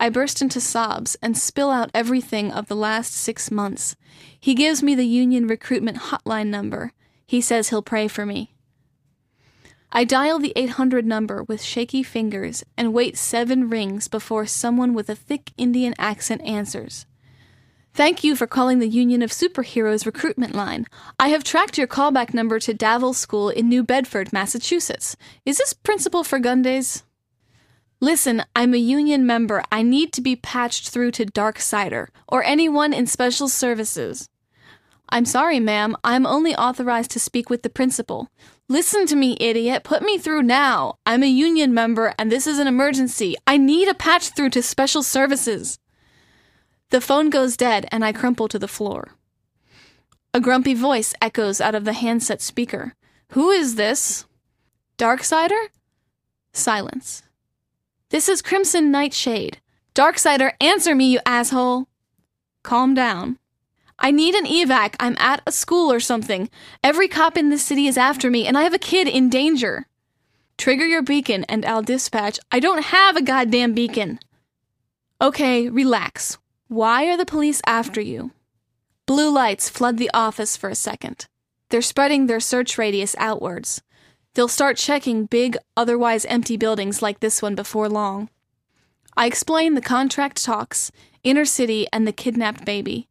[0.00, 3.94] I burst into sobs and spill out everything of the last six months.
[4.40, 6.92] He gives me the union recruitment hotline number.
[7.24, 8.55] He says he'll pray for me.
[9.92, 15.08] I dial the 800 number with shaky fingers and wait seven rings before someone with
[15.08, 17.06] a thick Indian accent answers.
[17.94, 20.86] Thank you for calling the Union of Superheroes recruitment line.
[21.18, 25.16] I have tracked your callback number to Davil School in New Bedford, Massachusetts.
[25.46, 27.04] Is this Principal Fergundes?
[28.00, 29.62] Listen, I'm a union member.
[29.72, 34.28] I need to be patched through to Darksider or anyone in special services.
[35.08, 35.96] I'm sorry, ma'am.
[36.04, 38.28] I'm only authorized to speak with the principal.
[38.68, 39.84] Listen to me, idiot.
[39.84, 40.98] Put me through now.
[41.06, 43.36] I'm a union member and this is an emergency.
[43.46, 45.78] I need a patch through to special services.
[46.90, 49.16] The phone goes dead, and I crumple to the floor.
[50.32, 52.94] A grumpy voice echoes out of the handset speaker.
[53.32, 54.24] Who is this?
[54.96, 55.66] Darksider?
[56.52, 57.22] Silence.
[58.10, 59.60] This is Crimson Nightshade.
[59.94, 61.88] Darksider, answer me, you asshole!
[62.62, 63.38] Calm down.
[63.98, 64.94] I need an evac.
[65.00, 66.50] I'm at a school or something.
[66.84, 69.86] Every cop in this city is after me, and I have a kid in danger.
[70.58, 72.38] Trigger your beacon, and I'll dispatch.
[72.50, 74.18] I don't have a goddamn beacon.
[75.20, 76.38] Okay, relax.
[76.68, 78.32] Why are the police after you?
[79.06, 81.26] Blue lights flood the office for a second.
[81.70, 83.82] They're spreading their search radius outwards.
[84.34, 88.28] They'll start checking big, otherwise empty buildings like this one before long.
[89.16, 90.92] I explain the contract talks,
[91.24, 93.08] inner city, and the kidnapped baby.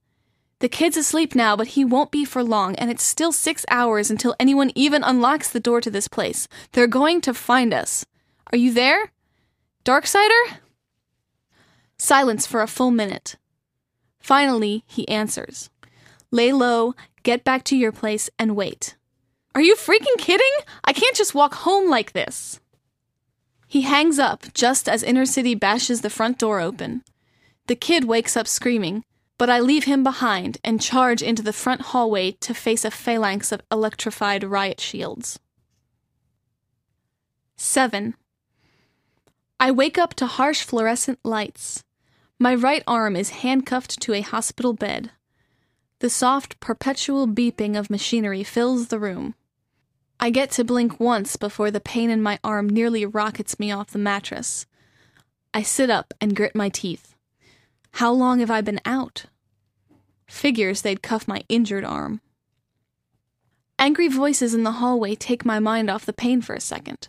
[0.59, 4.09] The kid's asleep now, but he won't be for long, and it's still six hours
[4.09, 6.47] until anyone even unlocks the door to this place.
[6.71, 8.05] They're going to find us.
[8.51, 9.11] Are you there?
[9.83, 10.59] Darksider?
[11.97, 13.35] Silence for a full minute.
[14.19, 15.69] Finally, he answers
[16.31, 18.95] Lay low, get back to your place, and wait.
[19.53, 20.51] Are you freaking kidding?
[20.83, 22.59] I can't just walk home like this.
[23.67, 27.03] He hangs up just as Inner City bashes the front door open.
[27.67, 29.03] The kid wakes up screaming,
[29.37, 33.51] but I leave him behind and charge into the front hallway to face a phalanx
[33.51, 35.39] of electrified riot shields.
[37.57, 38.15] 7.
[39.59, 41.83] I wake up to harsh fluorescent lights.
[42.39, 45.11] My right arm is handcuffed to a hospital bed.
[45.99, 49.35] The soft, perpetual beeping of machinery fills the room.
[50.19, 53.91] I get to blink once before the pain in my arm nearly rockets me off
[53.91, 54.65] the mattress.
[55.53, 57.14] I sit up and grit my teeth.
[57.99, 59.27] How long have I been out?
[60.27, 62.19] Figures they'd cuff my injured arm.
[63.79, 67.07] Angry voices in the hallway take my mind off the pain for a second.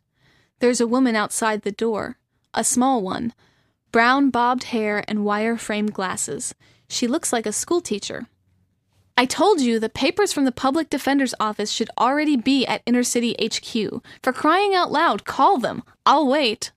[0.61, 2.18] There's a woman outside the door,
[2.55, 3.34] a small one,
[3.91, 6.55] brown bobbed hair and wire framed glasses.
[6.89, 8.28] She looks like a schoolteacher.
[9.16, 13.03] I told you the papers from the public defender's office should already be at Inner
[13.03, 14.05] City HQ.
[14.22, 15.82] For crying out loud, call them.
[16.05, 16.70] I'll wait.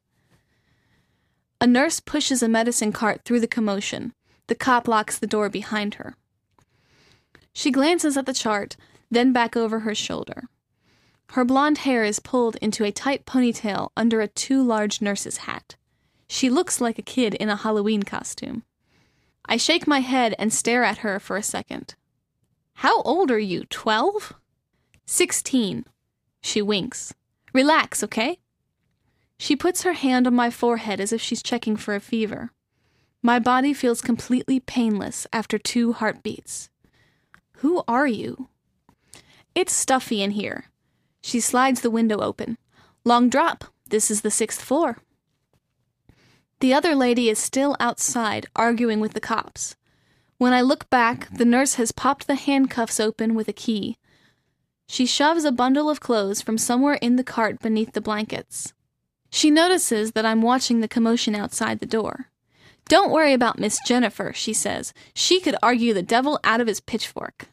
[1.62, 4.14] A nurse pushes a medicine cart through the commotion.
[4.48, 6.16] The cop locks the door behind her.
[7.54, 8.78] She glances at the chart,
[9.12, 10.46] then back over her shoulder.
[11.32, 15.76] Her blonde hair is pulled into a tight ponytail under a too large nurse's hat.
[16.28, 18.64] She looks like a kid in a Halloween costume.
[19.46, 21.96] I shake my head and stare at her for a second.
[22.76, 24.34] How old are you, 12?
[25.06, 25.86] 16.
[26.42, 27.14] She winks.
[27.52, 28.40] Relax, okay?
[29.42, 32.52] She puts her hand on my forehead as if she's checking for a fever.
[33.24, 36.70] My body feels completely painless after two heartbeats.
[37.58, 38.50] Who are you?
[39.56, 40.66] It's stuffy in here.
[41.22, 42.58] She slides the window open.
[43.06, 43.64] Long drop.
[43.88, 44.98] This is the sixth floor.
[46.60, 49.78] The other lady is still outside, arguing with the cops.
[50.38, 53.98] When I look back, the nurse has popped the handcuffs open with a key.
[54.86, 58.74] She shoves a bundle of clothes from somewhere in the cart beneath the blankets.
[59.30, 62.28] She notices that I'm watching the commotion outside the door.
[62.88, 64.94] Don't worry about Miss Jennifer, she says.
[65.14, 67.46] She could argue the devil out of his pitchfork.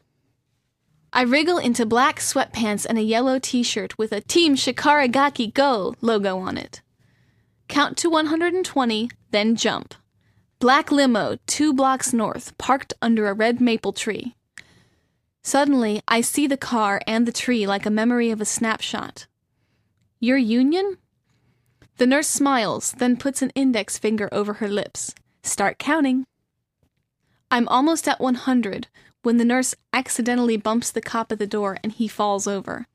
[1.12, 5.95] I wriggle into black sweatpants and a yellow t shirt with a Team Shikaragaki Go
[6.01, 6.81] logo on it.
[7.68, 9.95] Count to 120, then jump.
[10.59, 14.37] Black limo, two blocks north, parked under a red maple tree.
[15.43, 19.27] Suddenly, I see the car and the tree like a memory of a snapshot.
[20.18, 20.97] Your union?
[21.99, 25.14] The nurse smiles, then puts an index finger over her lips.
[25.42, 26.26] Start counting.
[27.51, 28.88] I'm almost at 100
[29.22, 32.86] when the nurse accidentally bumps the cop at the door and he falls over.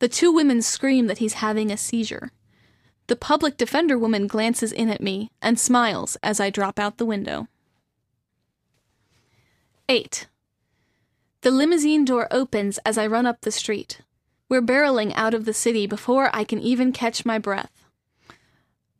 [0.00, 2.32] The two women scream that he's having a seizure.
[3.06, 7.06] The public defender woman glances in at me and smiles as I drop out the
[7.06, 7.48] window.
[9.88, 10.26] 8.
[11.42, 14.00] The limousine door opens as I run up the street.
[14.48, 17.79] We're barreling out of the city before I can even catch my breath.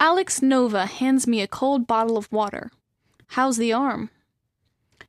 [0.03, 2.71] Alex Nova hands me a cold bottle of water.
[3.27, 4.09] How's the arm?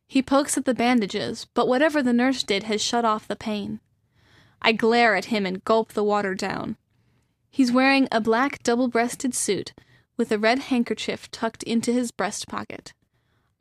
[0.05, 3.79] He pokes at the bandages, but whatever the nurse did has shut off the pain.
[4.61, 6.75] I glare at him and gulp the water down.
[7.49, 9.71] He's wearing a black double breasted suit
[10.17, 12.91] with a red handkerchief tucked into his breast pocket.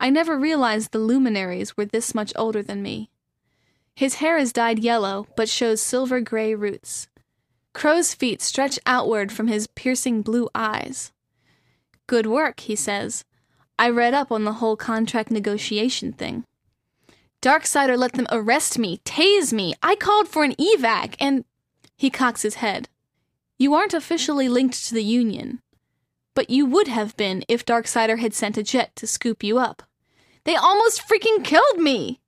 [0.01, 3.09] I never realized the luminaries were this much older than me.
[3.95, 7.07] His hair is dyed yellow, but shows silver gray roots.
[7.71, 11.13] Crow's feet stretch outward from his piercing blue eyes.
[12.11, 13.23] Good work, he says.
[13.79, 16.43] I read up on the whole contract negotiation thing.
[17.41, 19.75] Darksider let them arrest me, tase me.
[19.81, 21.45] I called for an evac, and.
[21.95, 22.89] He cocks his head.
[23.57, 25.61] You aren't officially linked to the Union,
[26.33, 29.81] but you would have been if Darksider had sent a jet to scoop you up.
[30.43, 32.19] They almost freaking killed me!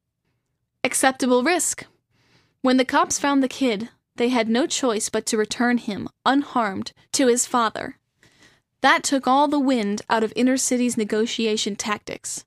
[0.85, 1.85] Acceptable risk.
[2.61, 6.93] When the cops found the kid, they had no choice but to return him, unharmed,
[7.11, 7.97] to his father.
[8.83, 12.43] That took all the wind out of Inner City's negotiation tactics.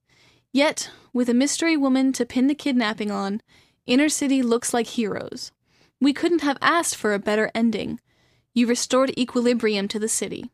[0.52, 3.40] Yet, with a mystery woman to pin the kidnapping on,
[3.86, 5.50] Inner City looks like heroes.
[5.98, 8.00] We couldn't have asked for a better ending,
[8.52, 10.50] you restored equilibrium to the city.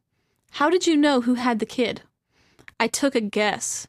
[0.52, 2.02] How did you know who had the kid?
[2.78, 3.88] I took a guess.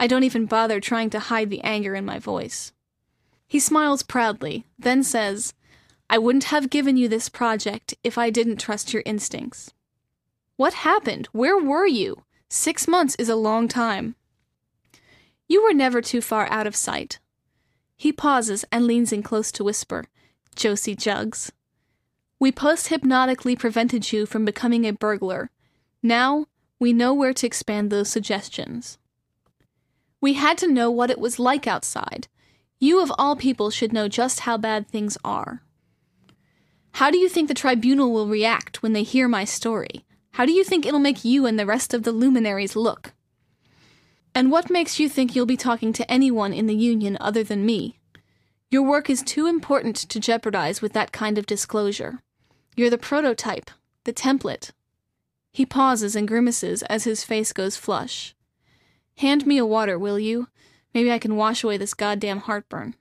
[0.00, 2.72] I don't even bother trying to hide the anger in my voice.
[3.46, 5.52] He smiles proudly, then says,
[6.08, 9.74] I wouldn't have given you this project if I didn't trust your instincts.
[10.62, 11.26] What happened?
[11.32, 12.22] Where were you?
[12.48, 14.14] Six months is a long time.
[15.48, 17.18] You were never too far out of sight.
[17.96, 20.04] He pauses and leans in close to whisper,
[20.54, 21.50] Josie Jugs.
[22.38, 25.50] We post hypnotically prevented you from becoming a burglar.
[26.00, 26.46] Now,
[26.78, 28.98] we know where to expand those suggestions.
[30.20, 32.28] We had to know what it was like outside.
[32.78, 35.64] You, of all people, should know just how bad things are.
[36.92, 40.04] How do you think the tribunal will react when they hear my story?
[40.32, 43.12] How do you think it'll make you and the rest of the luminaries look?
[44.34, 47.66] And what makes you think you'll be talking to anyone in the Union other than
[47.66, 47.98] me?
[48.70, 52.20] Your work is too important to jeopardize with that kind of disclosure.
[52.74, 53.70] You're the prototype,
[54.04, 54.70] the template.
[55.52, 58.34] He pauses and grimaces as his face goes flush.
[59.18, 60.48] Hand me a water, will you?
[60.94, 62.94] Maybe I can wash away this goddamn heartburn.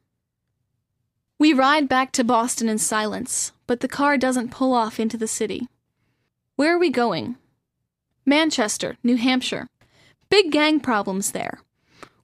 [1.40, 5.28] We ride back to Boston in silence, but the car doesn't pull off into the
[5.28, 5.70] city.
[6.62, 7.38] Where are we going?
[8.24, 9.66] Manchester, New Hampshire.
[10.30, 11.60] Big gang problems there.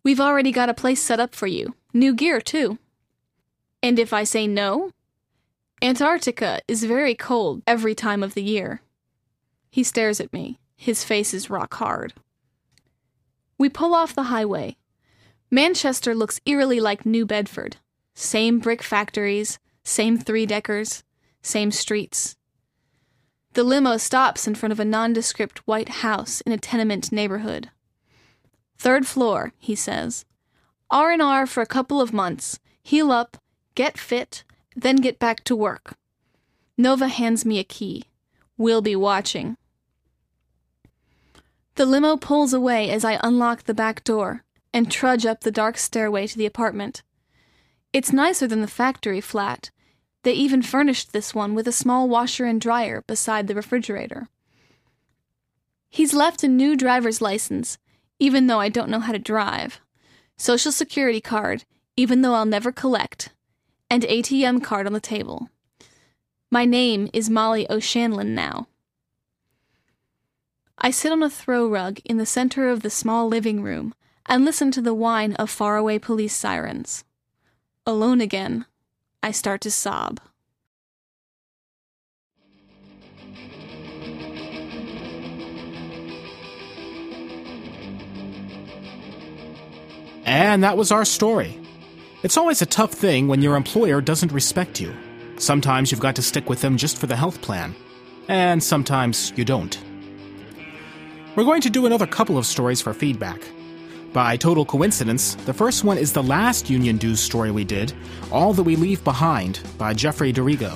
[0.04, 1.74] We've already got a place set up for you.
[1.92, 2.78] New gear, too.
[3.82, 4.92] And if I say no?
[5.82, 8.82] Antarctica is very cold every time of the year.
[9.72, 10.60] He stares at me.
[10.76, 12.14] His face is rock hard.
[13.58, 14.78] We pull off the highway.
[15.50, 17.78] Manchester looks eerily like New Bedford.
[18.14, 21.04] Same brick factories, same three deckers,
[21.42, 22.38] same streets.
[23.54, 27.70] The limo stops in front of a nondescript white house in a tenement neighborhood.
[28.78, 30.26] Third floor, he says.
[30.90, 32.60] R&R for a couple of months.
[32.84, 33.38] Heal up,
[33.76, 34.44] get fit,
[34.76, 35.96] then get back to work.
[36.78, 38.04] Nova hands me a key.
[38.58, 39.58] We'll be watching.
[41.76, 44.44] The limo pulls away as I unlock the back door
[44.74, 47.04] and trudge up the dark stairway to the apartment.
[47.94, 49.72] It's nicer than the factory flat.
[50.28, 54.28] They even furnished this one with a small washer and dryer beside the refrigerator.
[55.90, 57.78] He's left a new driver's license,
[58.20, 59.80] even though I don't know how to drive,
[60.36, 61.64] social security card,
[61.96, 63.30] even though I'll never collect,
[63.90, 65.48] and ATM card on the table.
[66.52, 68.68] My name is Molly O'Shanlon now.
[70.78, 74.44] I sit on a throw rug in the center of the small living room and
[74.44, 77.06] listen to the whine of faraway police sirens.
[77.86, 78.66] Alone again,
[79.28, 80.22] I start to sob.
[90.24, 91.60] And that was our story.
[92.24, 94.96] It's always a tough thing when your employer doesn't respect you.
[95.36, 97.76] Sometimes you've got to stick with them just for the health plan,
[98.30, 99.78] and sometimes you don't.
[101.36, 103.42] We're going to do another couple of stories for feedback.
[104.18, 107.94] By total coincidence, the first one is the last Union Dues story we did,
[108.32, 110.76] All That We Leave Behind, by Jeffrey DeRego.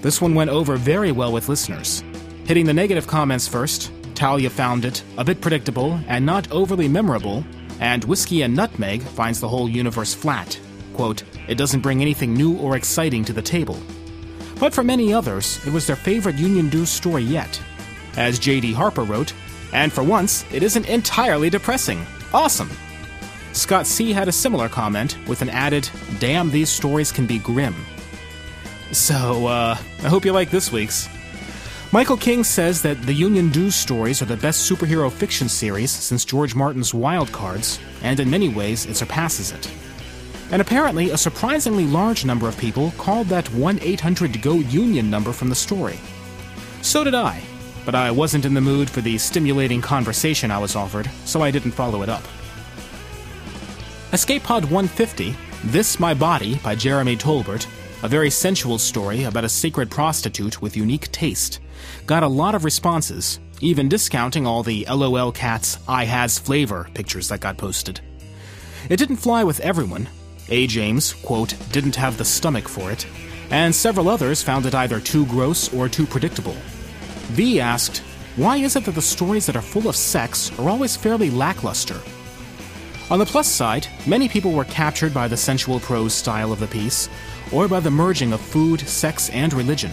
[0.00, 2.02] This one went over very well with listeners.
[2.46, 7.44] Hitting the negative comments first, Talia found it a bit predictable and not overly memorable,
[7.80, 10.58] and Whiskey and Nutmeg finds the whole universe flat.
[10.94, 13.78] Quote, it doesn't bring anything new or exciting to the table.
[14.58, 17.60] But for many others, it was their favorite Union Dues story yet.
[18.16, 18.72] As J.D.
[18.72, 19.34] Harper wrote,
[19.74, 22.06] and for once, it isn't entirely depressing.
[22.32, 22.70] Awesome!
[23.52, 24.12] Scott C.
[24.12, 27.74] had a similar comment with an added, Damn, these stories can be grim.
[28.92, 31.08] So, uh, I hope you like this week's.
[31.90, 36.24] Michael King says that the Union Dues stories are the best superhero fiction series since
[36.24, 39.70] George Martin's Wild Cards, and in many ways it surpasses it.
[40.50, 45.32] And apparently, a surprisingly large number of people called that 1 800 GO Union number
[45.32, 45.98] from the story.
[46.82, 47.42] So did I,
[47.88, 51.50] but I wasn't in the mood for the stimulating conversation I was offered, so I
[51.50, 52.22] didn't follow it up.
[54.12, 55.34] Escape Pod 150,
[55.64, 57.66] This My Body by Jeremiah Tolbert,
[58.02, 61.60] a very sensual story about a sacred prostitute with unique taste,
[62.04, 67.28] got a lot of responses, even discounting all the LOL Cats I Has Flavor pictures
[67.28, 68.02] that got posted.
[68.90, 70.10] It didn't fly with everyone.
[70.50, 70.66] A.
[70.66, 73.06] James, quote, didn't have the stomach for it,
[73.50, 76.56] and several others found it either too gross or too predictable.
[77.28, 77.98] V asked,
[78.36, 82.00] Why is it that the stories that are full of sex are always fairly lackluster?
[83.10, 86.66] On the plus side, many people were captured by the sensual prose style of the
[86.66, 87.08] piece,
[87.52, 89.90] or by the merging of food, sex, and religion.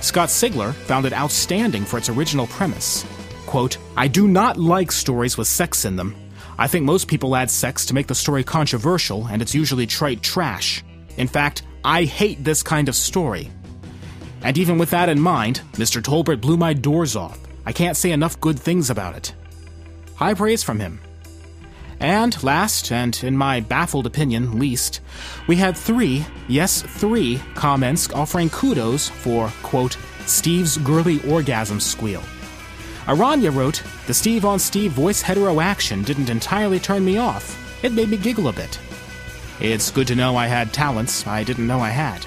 [0.00, 3.04] Scott Sigler found it outstanding for its original premise.
[3.46, 6.14] Quote, I do not like stories with sex in them.
[6.58, 10.22] I think most people add sex to make the story controversial, and it's usually trite
[10.22, 10.82] trash.
[11.16, 13.50] In fact, I hate this kind of story.
[14.44, 16.02] And even with that in mind, Mr.
[16.02, 17.38] Tolbert blew my doors off.
[17.64, 19.34] I can't say enough good things about it.
[20.16, 21.00] High praise from him.
[22.00, 25.00] And last, and in my baffled opinion, least,
[25.46, 32.22] we had three, yes, three, comments offering kudos for, quote, Steve's girly orgasm squeal.
[33.06, 37.84] Aranya wrote, The Steve on Steve voice hetero action didn't entirely turn me off.
[37.84, 38.80] It made me giggle a bit.
[39.60, 42.24] It's good to know I had talents I didn't know I had.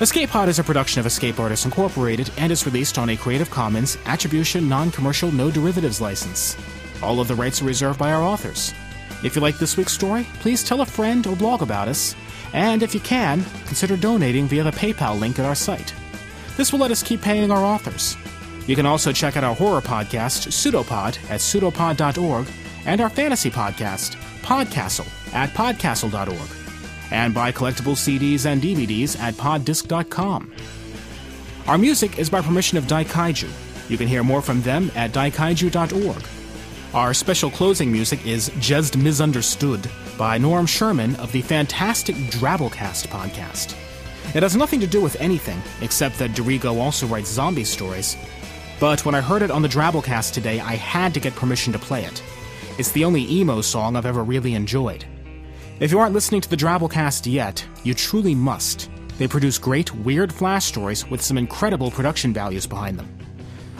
[0.00, 3.50] Escape Pod is a production of Escape Artists Incorporated and is released on a Creative
[3.50, 6.56] Commons Attribution Non Commercial No Derivatives license.
[7.02, 8.72] All of the rights are reserved by our authors.
[9.22, 12.16] If you like this week's story, please tell a friend or blog about us,
[12.54, 15.92] and if you can, consider donating via the PayPal link at our site.
[16.56, 18.16] This will let us keep paying our authors.
[18.66, 22.46] You can also check out our horror podcast, Pseudopod, at pseudopod.org,
[22.86, 26.59] and our fantasy podcast, Podcastle, at podcastle.org,
[27.10, 30.52] and buy collectible CDs and DVDs at poddisc.com.
[31.66, 33.50] Our music is by permission of Daikaiju.
[33.90, 36.22] You can hear more from them at daikaiju.org.
[36.94, 39.88] Our special closing music is Just Misunderstood
[40.18, 43.76] by Norm Sherman of the fantastic Drabblecast podcast.
[44.34, 48.16] It has nothing to do with anything, except that DeRego also writes zombie stories.
[48.80, 51.78] But when I heard it on the Drabblecast today, I had to get permission to
[51.78, 52.22] play it.
[52.78, 55.04] It's the only emo song I've ever really enjoyed.
[55.80, 58.90] If you aren't listening to the Drabblecast yet, you truly must.
[59.16, 63.08] They produce great, weird flash stories with some incredible production values behind them.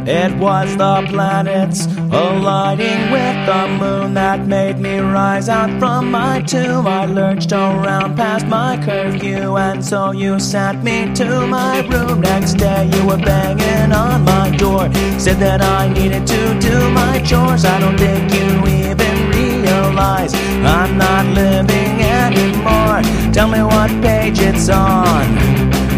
[0.09, 6.43] It was the planets aligning with the moon that made me rise out from my
[6.43, 6.87] tomb.
[6.87, 12.21] I lurched around past my curfew, and so you sent me to my room.
[12.21, 14.89] Next day, you were banging on my door,
[15.19, 17.65] said that I needed to do my chores.
[17.65, 18.49] I don't think you
[18.89, 20.33] even realize
[20.63, 23.03] I'm not living anymore.
[23.33, 25.27] Tell me what page it's on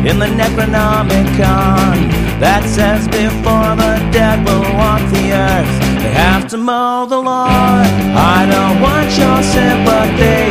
[0.06, 2.08] in the Necronomicon
[2.40, 3.87] that says before the
[4.18, 7.86] dead will walk the earth, they have to mow the lawn.
[8.34, 10.42] I don't want your sympathy,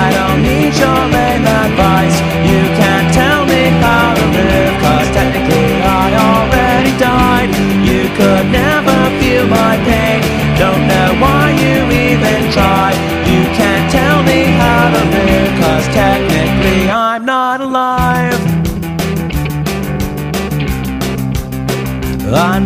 [0.00, 2.16] I don't need your lame advice.
[2.50, 5.68] You can't tell me how to live, cause technically
[6.00, 7.50] I already died.
[7.90, 10.20] You could never feel my pain,
[10.62, 11.76] don't know why you
[12.08, 12.88] even try.
[13.32, 16.27] You can't tell me how to live, cause technically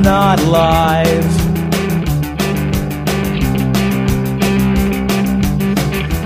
[0.03, 1.25] not alive.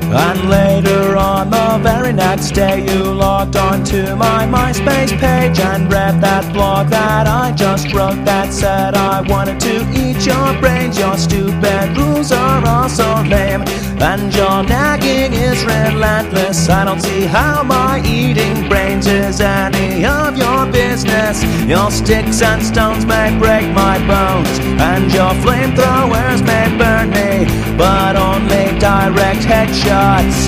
[0.09, 6.23] And later on the very next day, you logged onto my MySpace page and read
[6.23, 10.99] that blog that I just wrote that said I wanted to eat your brains.
[10.99, 13.63] Your stupid rules are also lame,
[14.01, 16.69] and your nagging is relentless.
[16.71, 21.43] I don't see how my eating brains is any of your business.
[21.67, 24.55] Your sticks and stones may break my bones,
[24.91, 27.33] and your flamethrowers may burn me,
[27.77, 30.39] but only direct headshots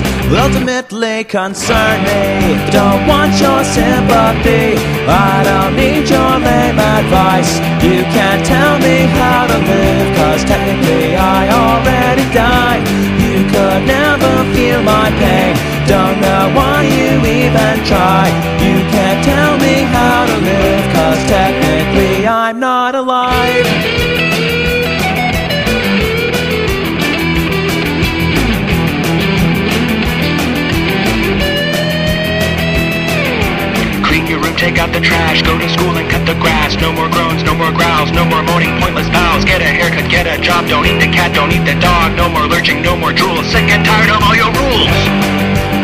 [0.43, 2.55] ultimately concern me.
[2.71, 4.77] Don't want your sympathy,
[5.07, 7.51] I don't need your lame advice.
[7.83, 12.83] You can't tell me how to live, cause technically I already died.
[13.25, 15.53] You could never feel my pain,
[15.93, 18.58] don't know why you even try.
[22.49, 23.61] I'm not alive.
[34.01, 36.73] Clean your room, take out the trash, go to school and cut the grass.
[36.81, 39.45] No more groans, no more growls, no more moaning pointless vows.
[39.45, 42.17] Get a haircut, get a job, don't eat the cat, don't eat the dog.
[42.17, 43.43] No more lurching, no more drool.
[43.43, 44.97] Sick and tired of all your rules.